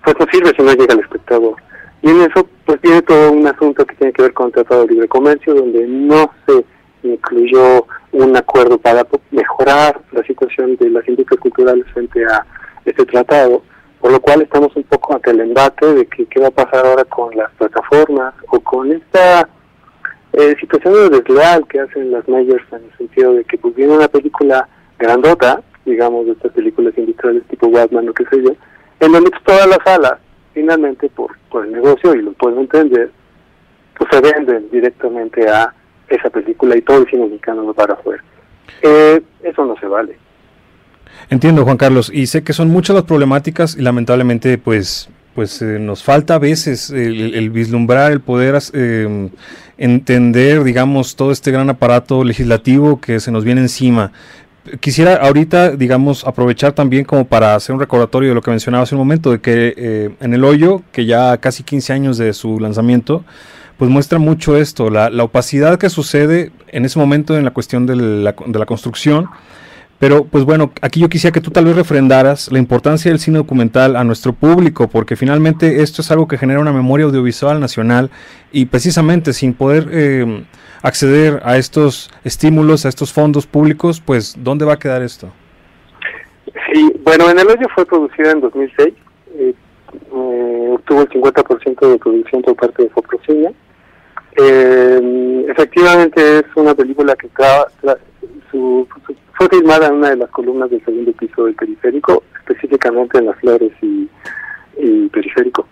pues 0.03 0.15
no 0.19 0.25
sirve 0.31 0.51
si 0.57 0.63
no 0.63 0.73
llega 0.73 0.93
al 0.93 0.99
espectador. 0.99 1.55
Y 2.03 2.09
en 2.09 2.21
eso 2.21 2.47
pues 2.65 2.81
viene 2.81 3.01
todo 3.03 3.31
un 3.31 3.45
asunto 3.47 3.85
que 3.85 3.95
tiene 3.95 4.13
que 4.13 4.23
ver 4.23 4.33
con 4.33 4.47
el 4.47 4.53
Tratado 4.53 4.81
de 4.81 4.93
Libre 4.93 5.07
Comercio, 5.07 5.53
donde 5.53 5.85
no 5.87 6.31
se 6.47 6.65
incluyó 7.03 7.85
un 8.11 8.35
acuerdo 8.35 8.77
para 8.77 9.05
mejorar 9.31 9.99
la 10.11 10.23
situación 10.23 10.75
de 10.77 10.89
las 10.89 11.07
industrias 11.07 11.39
culturales 11.39 11.85
frente 11.93 12.23
a 12.25 12.45
este 12.85 13.05
tratado, 13.05 13.63
por 13.99 14.11
lo 14.11 14.19
cual 14.19 14.41
estamos 14.41 14.75
un 14.75 14.83
poco 14.83 15.13
ante 15.13 15.31
el 15.31 15.41
embate 15.41 15.93
de 15.93 16.05
que 16.07 16.25
qué 16.25 16.39
va 16.39 16.47
a 16.47 16.51
pasar 16.51 16.85
ahora 16.85 17.03
con 17.05 17.35
las 17.35 17.51
plataformas 17.53 18.33
o 18.49 18.59
con 18.59 18.91
esta 18.91 19.47
eh, 20.33 20.55
situación 20.59 20.93
de 20.93 21.09
desleal 21.09 21.67
que 21.67 21.79
hacen 21.79 22.11
las 22.11 22.27
majors 22.27 22.63
en 22.71 22.83
el 22.83 22.97
sentido 22.97 23.33
de 23.33 23.43
que 23.43 23.57
pues 23.57 23.75
viene 23.75 23.95
una 23.95 24.07
película 24.07 24.67
grandota, 24.97 25.61
digamos, 25.85 26.25
de 26.25 26.33
estas 26.33 26.51
películas 26.53 26.93
industriales 26.97 27.43
tipo 27.49 27.69
Batman 27.69 28.09
o 28.09 28.13
qué 28.13 28.25
sé 28.25 28.41
yo, 28.43 28.51
en 28.99 29.11
donde 29.11 29.29
pues, 29.29 29.43
todas 29.43 29.67
las 29.67 29.79
salas, 29.83 30.13
finalmente 30.53 31.09
por, 31.09 31.37
por 31.49 31.65
el 31.65 31.71
negocio, 31.71 32.15
y 32.15 32.21
lo 32.21 32.33
puedo 32.33 32.59
entender, 32.59 33.11
pues 33.97 34.09
se 34.11 34.21
venden 34.21 34.69
directamente 34.71 35.47
a 35.49 35.73
esa 36.07 36.29
película 36.29 36.77
y 36.77 36.81
todo 36.81 36.99
el 36.99 37.09
cine 37.09 37.25
mexicano 37.25 37.65
va 37.65 37.73
para 37.73 37.93
afuera. 37.93 38.23
Eh, 38.81 39.21
eso 39.43 39.65
no 39.65 39.75
se 39.77 39.87
vale. 39.87 40.17
Entiendo, 41.29 41.63
Juan 41.63 41.77
Carlos, 41.77 42.11
y 42.13 42.27
sé 42.27 42.43
que 42.43 42.53
son 42.53 42.69
muchas 42.69 42.95
las 42.95 43.03
problemáticas 43.03 43.77
y 43.77 43.81
lamentablemente, 43.81 44.57
pues, 44.57 45.09
pues 45.35 45.61
eh, 45.61 45.79
nos 45.79 46.03
falta 46.03 46.35
a 46.35 46.39
veces 46.39 46.89
el, 46.89 47.33
el 47.35 47.49
vislumbrar, 47.49 48.11
el 48.11 48.19
poder 48.19 48.59
eh, 48.73 49.29
entender, 49.77 50.63
digamos, 50.63 51.15
todo 51.15 51.31
este 51.31 51.51
gran 51.51 51.69
aparato 51.69 52.23
legislativo 52.23 52.99
que 52.99 53.19
se 53.19 53.31
nos 53.31 53.43
viene 53.43 53.61
encima. 53.61 54.11
Quisiera 54.79 55.15
ahorita, 55.15 55.71
digamos, 55.71 56.25
aprovechar 56.25 56.73
también 56.73 57.03
como 57.03 57.25
para 57.25 57.55
hacer 57.55 57.73
un 57.73 57.79
recordatorio 57.79 58.29
de 58.29 58.35
lo 58.35 58.41
que 58.41 58.51
mencionaba 58.51 58.83
hace 58.83 58.93
un 58.93 58.99
momento, 58.99 59.31
de 59.31 59.41
que 59.41 59.73
eh, 59.75 60.09
en 60.19 60.33
el 60.33 60.43
hoyo, 60.43 60.83
que 60.91 61.05
ya 61.05 61.37
casi 61.37 61.63
15 61.63 61.93
años 61.93 62.17
de 62.17 62.33
su 62.33 62.59
lanzamiento, 62.59 63.23
pues 63.77 63.89
muestra 63.89 64.19
mucho 64.19 64.57
esto, 64.57 64.91
la, 64.91 65.09
la 65.09 65.23
opacidad 65.23 65.79
que 65.79 65.89
sucede 65.89 66.51
en 66.67 66.85
ese 66.85 66.99
momento 66.99 67.35
en 67.35 67.43
la 67.43 67.51
cuestión 67.51 67.87
de 67.87 67.95
la, 67.95 68.35
de 68.45 68.59
la 68.59 68.65
construcción, 68.67 69.29
pero 70.01 70.25
pues 70.25 70.43
bueno, 70.43 70.71
aquí 70.81 70.99
yo 70.99 71.07
quisiera 71.09 71.31
que 71.31 71.41
tú 71.41 71.51
tal 71.51 71.65
vez 71.65 71.75
refrendaras 71.75 72.51
la 72.51 72.57
importancia 72.59 73.11
del 73.11 73.19
cine 73.19 73.37
documental 73.37 73.95
a 73.95 74.03
nuestro 74.03 74.33
público, 74.33 74.87
porque 74.89 75.15
finalmente 75.15 75.81
esto 75.83 76.01
es 76.01 76.09
algo 76.11 76.27
que 76.27 76.39
genera 76.39 76.59
una 76.59 76.73
memoria 76.73 77.05
audiovisual 77.05 77.59
nacional 77.59 78.09
y 78.51 78.65
precisamente 78.65 79.31
sin 79.31 79.53
poder 79.53 79.87
eh, 79.91 80.43
acceder 80.81 81.39
a 81.45 81.57
estos 81.57 82.09
estímulos, 82.23 82.85
a 82.85 82.89
estos 82.89 83.13
fondos 83.13 83.45
públicos, 83.45 84.01
pues 84.03 84.35
¿dónde 84.39 84.65
va 84.65 84.73
a 84.73 84.79
quedar 84.79 85.03
esto? 85.03 85.31
Sí, 86.73 86.93
bueno, 87.03 87.29
en 87.29 87.37
el 87.37 87.47
hoyo 87.47 87.67
fue 87.75 87.85
producida 87.85 88.31
en 88.31 88.41
2006, 88.41 88.87
eh, 89.37 89.53
eh, 89.93 90.69
obtuvo 90.73 91.01
el 91.01 91.09
50% 91.09 91.91
de 91.91 91.97
producción 91.99 92.41
por 92.41 92.55
parte 92.55 92.83
de 92.83 92.89
Foprocine. 92.89 93.53
Eh, 94.37 95.45
efectivamente 95.49 96.39
es 96.39 96.45
una 96.55 96.73
película 96.73 97.15
que 97.15 97.27
tra- 97.29 97.67
tra- 97.83 97.97
su- 98.49 98.87
su- 99.05 99.15
fue 99.33 99.47
filmada 99.49 99.87
en 99.87 99.95
una 99.95 100.09
de 100.09 100.17
las 100.17 100.29
columnas 100.29 100.69
del 100.69 100.83
segundo 100.83 101.11
piso 101.13 101.45
del 101.45 101.55
periférico, 101.55 102.23
específicamente 102.39 103.17
en 103.17 103.25
las 103.27 103.39
flores 103.39 103.71
y, 103.81 104.09
y 104.77 105.07
periférico, 105.09 105.67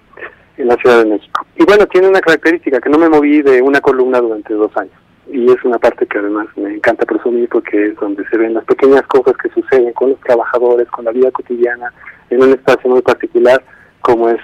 en 0.57 0.67
la 0.67 0.75
Ciudad 0.75 1.03
de 1.03 1.09
México. 1.11 1.45
Y 1.55 1.65
bueno, 1.65 1.85
tiene 1.87 2.09
una 2.09 2.21
característica 2.21 2.79
que 2.79 2.89
no 2.89 2.97
me 2.97 3.09
moví 3.09 3.41
de 3.41 3.61
una 3.61 3.81
columna 3.81 4.19
durante 4.19 4.53
dos 4.53 4.75
años. 4.77 4.93
Y 5.31 5.51
es 5.51 5.63
una 5.63 5.77
parte 5.77 6.07
que 6.07 6.17
además 6.17 6.47
me 6.55 6.73
encanta 6.73 7.05
presumir 7.05 7.47
porque 7.49 7.89
es 7.89 7.95
donde 7.97 8.27
se 8.29 8.37
ven 8.37 8.55
las 8.55 8.65
pequeñas 8.65 9.03
cosas 9.03 9.35
que 9.37 9.49
suceden 9.49 9.93
con 9.93 10.09
los 10.09 10.19
trabajadores, 10.21 10.87
con 10.89 11.05
la 11.05 11.11
vida 11.11 11.29
cotidiana, 11.29 11.93
en 12.31 12.41
un 12.41 12.49
espacio 12.49 12.89
muy 12.89 13.01
particular 13.01 13.63
como 14.01 14.29
es 14.29 14.39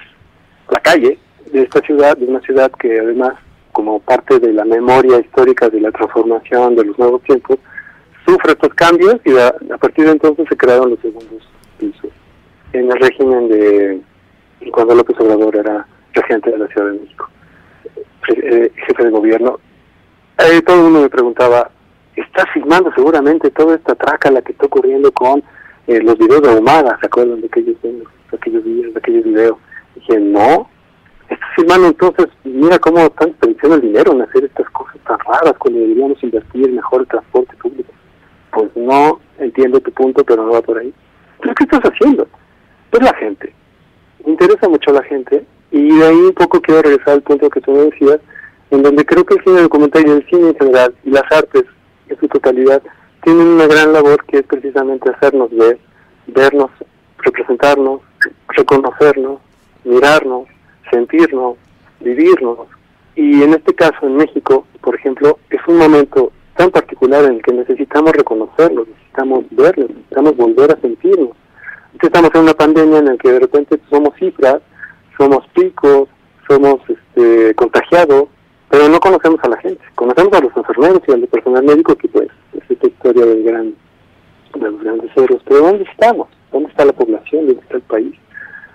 la 0.70 0.80
calle 0.80 1.18
de 1.52 1.62
esta 1.62 1.80
ciudad, 1.80 2.16
de 2.16 2.26
una 2.26 2.40
ciudad 2.40 2.70
que 2.78 3.00
además, 3.00 3.34
como 3.72 3.98
parte 4.00 4.38
de 4.38 4.52
la 4.52 4.64
memoria 4.64 5.18
histórica 5.18 5.68
de 5.68 5.80
la 5.80 5.90
transformación 5.90 6.76
de 6.76 6.84
los 6.84 6.98
nuevos 6.98 7.22
tiempos, 7.22 7.58
sufre 8.26 8.52
estos 8.52 8.74
cambios 8.74 9.16
y 9.24 9.36
a, 9.38 9.52
partir 9.78 10.04
de 10.04 10.12
entonces 10.12 10.46
se 10.48 10.56
crearon 10.56 10.90
los 10.90 11.00
segundos 11.00 11.48
pisos. 11.78 12.10
En 12.72 12.90
el 12.90 12.98
régimen 12.98 13.48
de 13.48 14.00
cuando 14.72 14.94
López 14.94 15.16
Obrador 15.20 15.56
era 15.56 15.86
regente 16.12 16.50
de 16.50 16.58
la 16.58 16.66
Ciudad 16.68 16.88
de 16.88 16.98
México, 16.98 17.28
eh, 18.28 18.72
jefe 18.86 19.04
de 19.04 19.10
gobierno, 19.10 19.60
eh, 20.38 20.60
todo 20.62 20.76
el 20.76 20.82
mundo 20.82 21.02
me 21.02 21.08
preguntaba, 21.08 21.70
¿estás 22.16 22.46
filmando 22.52 22.92
seguramente 22.94 23.50
toda 23.50 23.76
esta 23.76 23.94
traca 23.94 24.30
la 24.30 24.42
que 24.42 24.52
está 24.52 24.66
ocurriendo 24.66 25.12
con 25.12 25.42
eh, 25.86 26.00
los 26.02 26.18
videos 26.18 26.42
de 26.42 26.50
Ahumada? 26.50 26.98
¿Se 27.00 27.06
acuerdan 27.06 27.40
de 27.40 27.46
aquellos, 27.46 27.80
de 27.82 28.02
aquellos 28.32 28.64
videos? 28.64 28.92
De 28.92 28.98
aquellos 28.98 29.24
videos? 29.24 29.56
Dije, 29.94 30.18
no, 30.18 30.68
estás 31.28 31.48
filmando 31.54 31.88
entonces, 31.88 32.26
mira 32.44 32.78
cómo 32.78 32.98
están 32.98 33.30
desperdiciando 33.30 33.76
el 33.76 33.82
dinero 33.82 34.12
en 34.12 34.22
hacer 34.22 34.44
estas 34.44 34.68
cosas 34.70 34.96
tan 35.06 35.18
raras 35.20 35.54
cuando 35.58 35.80
deberíamos 35.80 36.22
invertir 36.22 36.72
mejor 36.72 37.02
el 37.02 37.06
transporte 37.06 37.56
público. 37.56 37.92
Pues 38.56 38.70
no 38.74 39.20
entiendo 39.38 39.80
tu 39.80 39.92
punto, 39.92 40.24
pero 40.24 40.42
no 40.42 40.52
va 40.52 40.62
por 40.62 40.78
ahí. 40.78 40.90
¿Pero 41.42 41.54
qué 41.54 41.64
estás 41.64 41.82
haciendo? 41.82 42.26
Es 42.90 43.02
la 43.02 43.12
gente. 43.16 43.52
Interesa 44.24 44.66
mucho 44.66 44.92
la 44.92 45.02
gente 45.02 45.44
y 45.70 46.00
ahí 46.00 46.16
un 46.16 46.32
poco 46.32 46.62
quiero 46.62 46.80
regresar 46.80 47.14
al 47.14 47.22
punto 47.22 47.50
que 47.50 47.60
tú 47.60 47.72
me 47.72 47.80
decías, 47.80 48.18
en 48.70 48.82
donde 48.82 49.04
creo 49.04 49.26
que 49.26 49.34
el 49.34 49.44
cine 49.44 49.60
documental 49.60 50.06
y 50.06 50.10
el 50.10 50.26
cine 50.30 50.48
en 50.48 50.56
general 50.56 50.94
y 51.04 51.10
las 51.10 51.30
artes 51.30 51.64
en 52.08 52.18
su 52.18 52.28
totalidad 52.28 52.82
tienen 53.22 53.46
una 53.46 53.66
gran 53.66 53.92
labor 53.92 54.24
que 54.24 54.38
es 54.38 54.44
precisamente 54.44 55.10
hacernos 55.10 55.50
ver, 55.54 55.78
vernos, 56.28 56.70
representarnos, 57.18 58.00
reconocernos, 58.48 59.38
mirarnos, 59.84 60.48
sentirnos, 60.90 61.58
vivirnos. 62.00 62.60
Y 63.16 63.42
en 63.42 63.52
este 63.52 63.74
caso, 63.74 63.98
en 64.06 64.16
México, 64.16 64.66
por 64.80 64.94
ejemplo, 64.94 65.38
es 65.50 65.60
un 65.68 65.76
momento 65.76 66.32
tan 66.56 66.70
particular 66.70 67.24
en 67.24 67.36
el 67.36 67.42
que 67.42 67.52
necesitamos 67.52 68.12
reconocerlo, 68.12 68.86
necesitamos 68.86 69.44
verlo, 69.50 69.86
necesitamos 69.88 70.36
volver 70.36 70.72
a 70.72 70.80
sentirnos. 70.80 71.36
Entonces 71.92 72.08
estamos 72.12 72.30
en 72.34 72.40
una 72.42 72.54
pandemia 72.54 72.98
en 72.98 73.04
la 73.06 73.16
que 73.16 73.32
de 73.32 73.40
repente 73.40 73.78
somos 73.88 74.14
cifras, 74.18 74.60
somos 75.16 75.46
picos, 75.54 76.08
somos 76.48 76.80
este, 76.88 77.54
contagiados, 77.54 78.28
pero 78.68 78.88
no 78.88 78.98
conocemos 79.00 79.40
a 79.42 79.48
la 79.48 79.56
gente. 79.58 79.82
Conocemos 79.94 80.32
a 80.34 80.40
los 80.40 80.56
enfermeros 80.56 81.00
y 81.06 81.12
al 81.12 81.26
personal 81.28 81.64
médico, 81.64 81.94
que 81.94 82.08
pues 82.08 82.28
es 82.52 82.70
esta 82.70 82.86
historia 82.86 83.24
del 83.24 83.42
gran, 83.44 83.74
de 84.54 84.70
los 84.70 84.82
grandes 84.82 85.10
ceros. 85.14 85.40
Pero 85.44 85.60
¿dónde 85.60 85.84
estamos? 85.84 86.28
¿Dónde 86.52 86.68
está 86.70 86.84
la 86.84 86.92
población? 86.92 87.46
¿Dónde 87.46 87.62
está 87.62 87.76
el 87.76 87.82
país? 87.82 88.14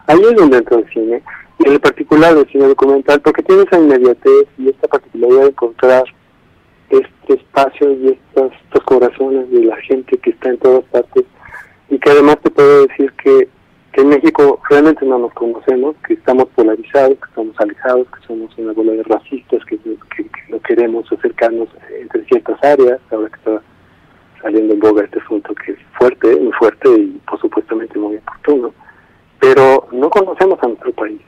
Ahí 0.08 0.20
es 0.22 0.36
donde 0.36 0.58
entra 0.58 0.80
el 0.80 0.89
cine, 0.89 1.22
y 1.60 1.70
en 1.70 1.80
particular 1.80 2.36
el 2.36 2.48
cine 2.48 2.67
documental, 2.67 3.22
porque 3.22 3.44
tiene 3.44 3.63
esa 3.63 3.78
inmediatez 3.78 4.48
y 4.58 4.70
esta 4.70 4.88
particularidad 4.88 5.41
de 5.41 5.50
encontrar 5.50 6.04
este 6.97 7.34
espacio 7.36 7.91
y 7.91 8.10
estos, 8.10 8.51
corazones 8.86 9.49
de 9.51 9.63
la 9.63 9.77
gente 9.77 10.17
que 10.17 10.32
está 10.32 10.49
en 10.49 10.58
todas 10.58 10.84
partes. 10.86 11.25
Y 11.89 11.97
que 11.97 12.10
además 12.12 12.38
te 12.43 12.49
puedo 12.51 12.88
decir 12.88 13.12
que, 13.23 13.47
que 13.93 14.01
en 14.01 14.10
México 14.10 14.60
realmente 14.69 15.06
no 15.06 15.19
nos 15.19 15.34
conocemos, 15.34 15.95
que 16.06 16.15
estamos 16.15 16.47
polarizados, 16.56 17.17
que 17.17 17.30
estamos 17.30 17.56
alejados, 17.60 18.08
que 18.08 18.27
somos 18.27 18.58
una 18.58 18.73
bola 18.73 18.91
de 18.93 19.04
racistas, 19.04 19.63
que, 19.65 19.77
que, 19.77 19.95
que 20.17 20.30
no 20.49 20.60
queremos 20.60 21.10
acercarnos 21.12 21.69
entre 21.99 22.25
ciertas 22.25 22.62
áreas, 22.63 22.99
ahora 23.12 23.30
que 23.30 23.36
está 23.36 23.62
saliendo 24.41 24.73
en 24.73 24.80
boga 24.80 25.04
este 25.04 25.19
asunto 25.19 25.54
que 25.56 25.73
es 25.73 25.77
fuerte, 25.97 26.36
muy 26.39 26.51
fuerte 26.54 26.89
y 26.89 27.21
por 27.27 27.39
supuestamente 27.39 27.97
muy 27.97 28.17
oportuno, 28.17 28.73
pero 29.39 29.88
no 29.91 30.10
conocemos 30.10 30.62
a 30.62 30.67
nuestro 30.67 30.91
país. 30.93 31.21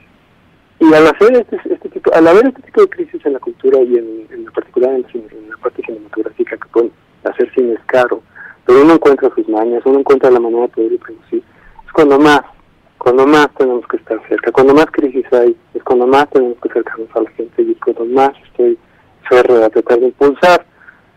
Y 0.90 0.92
al 0.92 1.06
hacer 1.06 1.34
este, 1.34 1.56
este 1.72 1.88
tipo, 1.88 2.12
al 2.14 2.26
haber 2.28 2.46
este 2.46 2.60
tipo 2.60 2.82
de 2.82 2.88
crisis 2.88 3.24
en 3.24 3.32
la 3.32 3.38
cultura 3.38 3.80
y 3.80 3.96
en, 3.96 4.26
en 4.30 4.44
particular 4.46 4.90
en, 4.90 5.02
la 5.48 5.56
parte 5.56 5.82
cinematográfica, 5.82 6.58
que 6.58 6.68
pueden 6.68 6.92
hacer 7.24 7.50
cine 7.54 7.72
es 7.72 7.84
caro, 7.86 8.22
pero 8.66 8.82
uno 8.82 8.94
encuentra 8.94 9.30
sus 9.34 9.48
mañas, 9.48 9.80
uno 9.86 10.00
encuentra 10.00 10.30
la 10.30 10.40
manera 10.40 10.62
de 10.62 10.68
poder 10.68 10.98
producir, 10.98 11.42
es 11.86 11.92
cuando 11.92 12.18
más, 12.18 12.42
cuando 12.98 13.26
más 13.26 13.48
tenemos 13.56 13.86
que 13.86 13.96
estar 13.96 14.20
cerca, 14.28 14.52
cuando 14.52 14.74
más 14.74 14.86
crisis 14.86 15.24
hay, 15.32 15.56
es 15.72 15.82
cuando 15.84 16.06
más 16.06 16.28
tenemos 16.28 16.58
que 16.60 16.68
acercarnos 16.68 17.08
a 17.16 17.22
la 17.22 17.30
gente 17.30 17.62
y 17.62 17.72
es 17.72 17.78
cuando 17.80 18.04
más 18.04 18.32
estoy 18.44 18.78
férreo 19.26 19.64
a 19.64 19.70
tratar 19.70 20.00
de 20.00 20.06
impulsar 20.08 20.66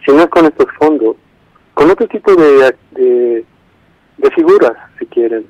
si 0.05 0.13
no 0.13 0.21
es 0.21 0.29
con 0.29 0.45
estos 0.45 0.67
fondos, 0.79 1.17
con 1.73 1.91
otro 1.91 2.07
tipo 2.07 2.33
de, 2.35 2.73
de 2.91 4.31
figuras, 4.31 4.77
si 4.97 5.05
quieren, 5.07 5.45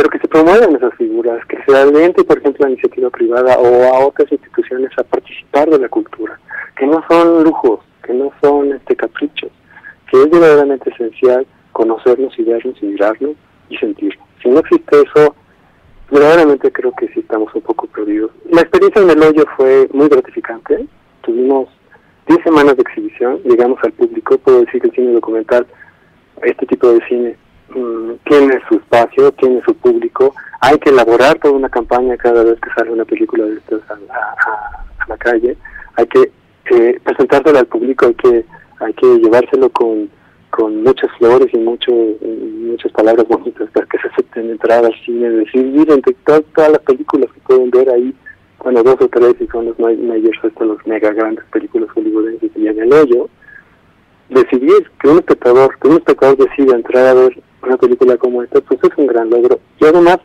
pero 0.00 0.08
que 0.08 0.18
se 0.18 0.28
promuevan 0.28 0.74
esas 0.74 0.94
figuras, 0.94 1.44
que 1.44 1.58
se 1.62 1.76
aliente, 1.76 2.24
por 2.24 2.38
ejemplo, 2.38 2.64
a 2.64 2.70
iniciativa 2.70 3.10
privada 3.10 3.58
o 3.58 3.94
a 3.94 4.06
otras 4.06 4.32
instituciones 4.32 4.90
a 4.96 5.04
participar 5.04 5.68
de 5.68 5.78
la 5.78 5.90
cultura, 5.90 6.40
que 6.74 6.86
no 6.86 7.04
son 7.06 7.44
lujos, 7.44 7.80
que 8.02 8.14
no 8.14 8.32
son 8.40 8.72
este 8.72 8.96
caprichos, 8.96 9.50
que 10.10 10.22
es 10.22 10.30
verdaderamente 10.30 10.88
esencial 10.88 11.46
conocernos 11.72 12.32
y 12.38 12.44
vernos 12.44 12.82
y 12.82 12.86
mirarnos 12.86 13.32
y 13.68 13.76
sentirnos. 13.76 14.26
Si 14.42 14.48
no 14.48 14.60
existe 14.60 15.02
eso, 15.02 15.34
verdaderamente 16.10 16.72
creo 16.72 16.94
que 16.98 17.08
sí 17.08 17.20
estamos 17.20 17.54
un 17.54 17.60
poco 17.60 17.86
perdidos. 17.88 18.30
La 18.50 18.62
experiencia 18.62 19.02
en 19.02 19.10
el 19.10 19.22
hoyo 19.22 19.44
fue 19.54 19.86
muy 19.92 20.08
gratificante. 20.08 20.86
Tuvimos 21.20 21.68
10 22.26 22.42
semanas 22.42 22.74
de 22.74 22.82
exhibición, 22.88 23.42
llegamos 23.44 23.78
al 23.82 23.92
público, 23.92 24.38
puedo 24.38 24.60
decir 24.60 24.80
que 24.80 24.88
el 24.88 24.94
cine 24.94 25.12
documental, 25.12 25.66
este 26.40 26.64
tipo 26.64 26.90
de 26.90 27.06
cine, 27.06 27.36
mm, 27.74 28.12
tiene 28.24 28.60
su 28.68 28.76
espacio, 28.76 29.32
tiene 29.32 29.62
su 29.66 29.74
público. 29.74 30.34
Hay 30.60 30.78
que 30.78 30.90
elaborar 30.90 31.38
toda 31.38 31.54
una 31.54 31.68
campaña 31.68 32.16
cada 32.16 32.44
vez 32.44 32.60
que 32.60 32.70
sale 32.76 32.90
una 32.90 33.04
película 33.04 33.44
de 33.44 33.54
estas 33.54 33.80
a, 33.90 34.84
la 35.08 35.16
calle. 35.16 35.56
Hay 35.96 36.06
que 36.06 36.30
eh, 36.70 37.00
presentársela 37.02 37.60
al 37.60 37.66
público, 37.66 38.06
hay 38.06 38.14
que, 38.14 38.44
hay 38.80 38.92
que 38.94 39.06
llevárselo 39.18 39.70
con 39.70 40.08
con 40.50 40.82
muchas 40.82 41.10
flores 41.16 41.48
y 41.52 41.58
mucho, 41.58 41.92
muchas 42.20 42.92
palabras 42.92 43.26
bonitas 43.28 43.70
para 43.70 43.86
que 43.86 43.98
se 43.98 44.08
acepten 44.08 44.50
entrar 44.50 44.84
al 44.84 44.94
cine, 45.04 45.30
decir, 45.30 45.64
miren, 45.64 46.02
todas, 46.24 46.42
todas 46.54 46.72
las 46.72 46.80
películas 46.80 47.30
que 47.32 47.40
pueden 47.40 47.70
ver 47.70 47.88
ahí, 47.88 48.14
bueno, 48.62 48.82
dos 48.82 48.96
o 49.00 49.08
tres 49.08 49.36
y 49.40 49.46
son 49.46 49.66
los 49.66 49.78
mayores, 49.78 50.38
estos 50.42 50.66
los 50.66 50.86
mega 50.86 51.12
grandes 51.12 51.44
películas 51.46 51.88
hollywoodenses 51.90 52.50
y 52.56 52.66
en 52.66 52.78
el 52.78 52.92
hoyo, 52.92 53.28
decidir 54.28 54.90
que 55.00 55.08
un 55.08 55.18
espectador, 55.18 55.78
que 55.80 55.88
un 55.88 55.94
espectador 55.94 56.36
decida 56.36 56.76
entrar 56.76 57.06
a 57.06 57.14
ver 57.14 57.42
una 57.62 57.76
película 57.76 58.16
como 58.16 58.42
esta, 58.42 58.60
pues 58.60 58.80
es 58.82 58.90
un 58.96 59.06
gran 59.06 59.30
logro. 59.30 59.60
Y 59.80 59.84
además, 59.84 60.18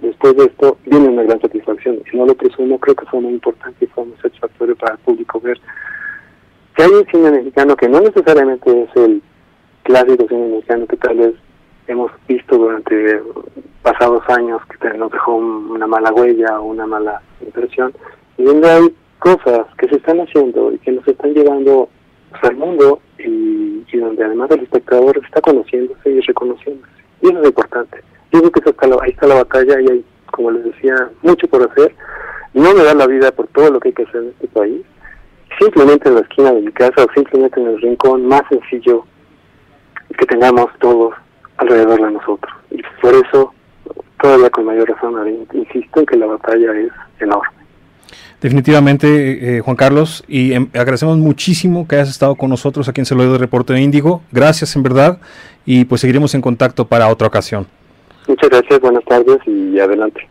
después 0.00 0.36
de 0.36 0.44
esto, 0.44 0.78
viene 0.86 1.08
una 1.08 1.22
gran 1.22 1.40
satisfacción. 1.40 2.02
Si 2.10 2.16
no 2.16 2.26
lo 2.26 2.34
presumo, 2.34 2.78
creo 2.78 2.94
que 2.94 3.06
fue 3.06 3.20
muy 3.20 3.32
importante 3.34 3.84
y 3.84 3.88
fue 3.88 4.04
muy 4.04 4.16
satisfactorio 4.16 4.76
para 4.76 4.94
el 4.94 5.00
público 5.00 5.40
ver 5.40 5.60
que 6.76 6.82
hay 6.82 6.90
un 6.90 7.06
cine 7.06 7.30
mexicano 7.30 7.76
que 7.76 7.88
no 7.88 8.00
necesariamente 8.00 8.82
es 8.82 8.96
el 8.96 9.22
clásico 9.82 10.26
cine 10.28 10.48
mexicano 10.48 10.86
que 10.86 10.96
tal 10.96 11.16
vez 11.16 11.34
hemos 11.86 12.10
visto 12.26 12.56
durante 12.56 13.20
pasados 13.82 14.22
años 14.28 14.62
que 14.80 14.96
nos 14.96 15.10
dejó 15.10 15.34
una 15.34 15.86
mala 15.86 16.12
huella 16.12 16.60
o 16.60 16.64
una 16.64 16.86
mala 16.86 17.20
impresión 17.40 17.92
y 18.38 18.44
donde 18.44 18.70
hay 18.70 18.94
cosas 19.18 19.66
que 19.76 19.88
se 19.88 19.96
están 19.96 20.20
haciendo 20.20 20.72
y 20.72 20.78
que 20.78 20.92
nos 20.92 21.06
están 21.06 21.34
llevando 21.34 21.88
al 22.42 22.56
mundo 22.56 23.00
y, 23.18 23.84
y, 23.92 23.98
donde 23.98 24.24
además 24.24 24.50
el 24.50 24.60
espectador 24.60 25.20
está 25.24 25.40
conociéndose 25.40 26.10
y 26.10 26.20
reconociéndose 26.20 26.92
y 27.20 27.28
eso 27.28 27.40
es 27.40 27.48
importante 27.48 28.02
yo 28.32 28.40
creo 28.40 28.50
que 28.52 28.60
eso 28.60 28.70
está 28.70 28.86
ahí 29.02 29.10
está 29.10 29.26
la 29.26 29.36
batalla 29.36 29.80
y 29.80 29.90
hay 29.90 30.04
como 30.30 30.50
les 30.50 30.64
decía 30.64 30.94
mucho 31.22 31.46
por 31.48 31.70
hacer 31.70 31.94
no 32.54 32.74
me 32.74 32.84
da 32.84 32.94
la 32.94 33.06
vida 33.06 33.32
por 33.32 33.46
todo 33.48 33.70
lo 33.70 33.80
que 33.80 33.88
hay 33.88 33.94
que 33.94 34.02
hacer 34.02 34.22
en 34.22 34.28
este 34.28 34.48
país 34.48 34.82
simplemente 35.58 36.08
en 36.08 36.16
la 36.16 36.20
esquina 36.22 36.52
de 36.52 36.62
mi 36.62 36.72
casa 36.72 37.04
o 37.04 37.12
simplemente 37.12 37.60
en 37.60 37.68
el 37.68 37.80
rincón 37.80 38.26
más 38.26 38.42
sencillo 38.48 39.04
que 40.18 40.26
tengamos 40.26 40.66
todos 40.80 41.14
alrededor 41.58 42.00
de 42.02 42.10
nosotros. 42.12 42.52
Y 42.70 42.82
por 43.00 43.14
eso, 43.14 43.54
todavía 44.20 44.50
con 44.50 44.66
mayor 44.66 44.88
razón, 44.88 45.46
insisto 45.52 46.00
en 46.00 46.06
que 46.06 46.16
la 46.16 46.26
batalla 46.26 46.72
es 46.78 46.92
enorme. 47.20 47.61
Definitivamente, 48.42 49.56
eh, 49.56 49.60
Juan 49.60 49.76
Carlos, 49.76 50.24
y 50.26 50.52
em, 50.52 50.68
agradecemos 50.74 51.16
muchísimo 51.16 51.86
que 51.86 51.94
hayas 51.94 52.10
estado 52.10 52.34
con 52.34 52.50
nosotros 52.50 52.88
aquí 52.88 53.00
en 53.00 53.06
Celoide 53.06 53.30
de 53.30 53.38
Reporte 53.38 53.72
de 53.72 53.80
Índigo. 53.80 54.20
Gracias, 54.32 54.74
en 54.74 54.82
verdad, 54.82 55.18
y 55.64 55.84
pues 55.84 56.00
seguiremos 56.00 56.34
en 56.34 56.40
contacto 56.40 56.84
para 56.84 57.06
otra 57.06 57.28
ocasión. 57.28 57.68
Muchas 58.26 58.50
gracias, 58.50 58.80
buenas 58.80 59.04
tardes 59.04 59.38
y 59.46 59.78
adelante. 59.78 60.28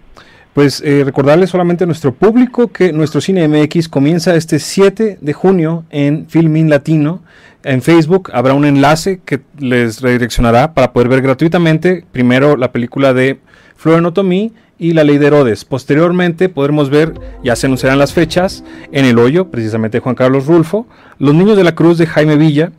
Pues 0.53 0.81
eh, 0.81 1.03
recordarles 1.05 1.49
solamente 1.49 1.85
a 1.85 1.87
nuestro 1.87 2.13
público 2.13 2.67
que 2.67 2.91
nuestro 2.91 3.21
Cine 3.21 3.47
MX 3.47 3.87
comienza 3.87 4.35
este 4.35 4.59
7 4.59 5.19
de 5.21 5.33
junio 5.33 5.85
en 5.89 6.27
Filmin 6.27 6.69
Latino. 6.69 7.21
En 7.63 7.83
Facebook 7.83 8.31
habrá 8.33 8.55
un 8.55 8.65
enlace 8.65 9.21
que 9.23 9.41
les 9.59 10.01
redireccionará 10.01 10.73
para 10.73 10.93
poder 10.93 11.09
ver 11.09 11.21
gratuitamente 11.21 12.03
primero 12.11 12.57
la 12.57 12.71
película 12.71 13.13
de 13.13 13.39
Florenotomí 13.75 14.51
y 14.79 14.93
La 14.93 15.03
Ley 15.03 15.19
de 15.19 15.27
Herodes. 15.27 15.63
Posteriormente 15.63 16.49
podremos 16.49 16.89
ver, 16.89 17.13
ya 17.43 17.55
se 17.55 17.67
anunciarán 17.67 17.99
las 17.99 18.13
fechas, 18.13 18.63
En 18.91 19.05
el 19.05 19.19
Hoyo, 19.19 19.51
precisamente 19.51 19.99
Juan 19.99 20.15
Carlos 20.15 20.47
Rulfo, 20.47 20.87
Los 21.19 21.35
Niños 21.35 21.55
de 21.55 21.63
la 21.63 21.75
Cruz 21.75 21.99
de 21.99 22.07
Jaime 22.07 22.35
Villa 22.35 22.71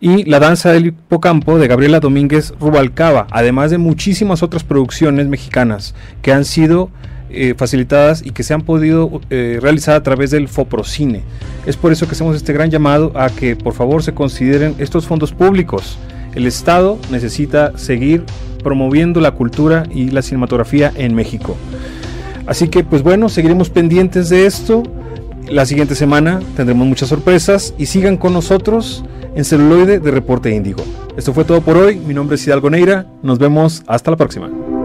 y 0.00 0.24
La 0.24 0.38
Danza 0.38 0.72
del 0.72 0.86
Hipocampo 0.86 1.58
de 1.58 1.66
Gabriela 1.66 1.98
Domínguez 1.98 2.54
Rubalcaba, 2.60 3.26
además 3.32 3.72
de 3.72 3.78
muchísimas 3.78 4.44
otras 4.44 4.62
producciones 4.62 5.26
mexicanas 5.26 5.96
que 6.22 6.32
han 6.32 6.44
sido 6.44 6.90
eh, 7.30 7.54
facilitadas 7.56 8.24
y 8.24 8.30
que 8.30 8.42
se 8.42 8.54
han 8.54 8.62
podido 8.62 9.20
eh, 9.30 9.58
realizar 9.60 9.96
a 9.96 10.02
través 10.02 10.30
del 10.30 10.48
Foprocine. 10.48 11.22
Es 11.66 11.76
por 11.76 11.92
eso 11.92 12.06
que 12.06 12.12
hacemos 12.12 12.36
este 12.36 12.52
gran 12.52 12.70
llamado 12.70 13.12
a 13.14 13.28
que 13.28 13.56
por 13.56 13.74
favor 13.74 14.02
se 14.02 14.14
consideren 14.14 14.74
estos 14.78 15.06
fondos 15.06 15.32
públicos. 15.32 15.98
El 16.34 16.46
Estado 16.46 16.98
necesita 17.10 17.76
seguir 17.78 18.24
promoviendo 18.62 19.20
la 19.20 19.32
cultura 19.32 19.84
y 19.92 20.10
la 20.10 20.22
cinematografía 20.22 20.92
en 20.96 21.14
México. 21.14 21.56
Así 22.46 22.68
que 22.68 22.84
pues 22.84 23.02
bueno, 23.02 23.28
seguiremos 23.28 23.70
pendientes 23.70 24.28
de 24.28 24.46
esto. 24.46 24.82
La 25.48 25.66
siguiente 25.66 25.94
semana 25.94 26.40
tendremos 26.56 26.86
muchas 26.86 27.08
sorpresas 27.08 27.74
y 27.78 27.86
sigan 27.86 28.16
con 28.16 28.32
nosotros 28.32 29.04
en 29.34 29.44
celuloide 29.44 29.98
de 30.00 30.10
Reporte 30.10 30.50
Índigo. 30.50 30.82
Esto 31.16 31.32
fue 31.32 31.44
todo 31.44 31.60
por 31.60 31.76
hoy. 31.76 31.96
Mi 31.96 32.14
nombre 32.14 32.36
es 32.36 32.46
Hidalgo 32.46 32.70
Neira. 32.70 33.06
Nos 33.22 33.38
vemos 33.38 33.82
hasta 33.86 34.10
la 34.10 34.16
próxima. 34.16 34.77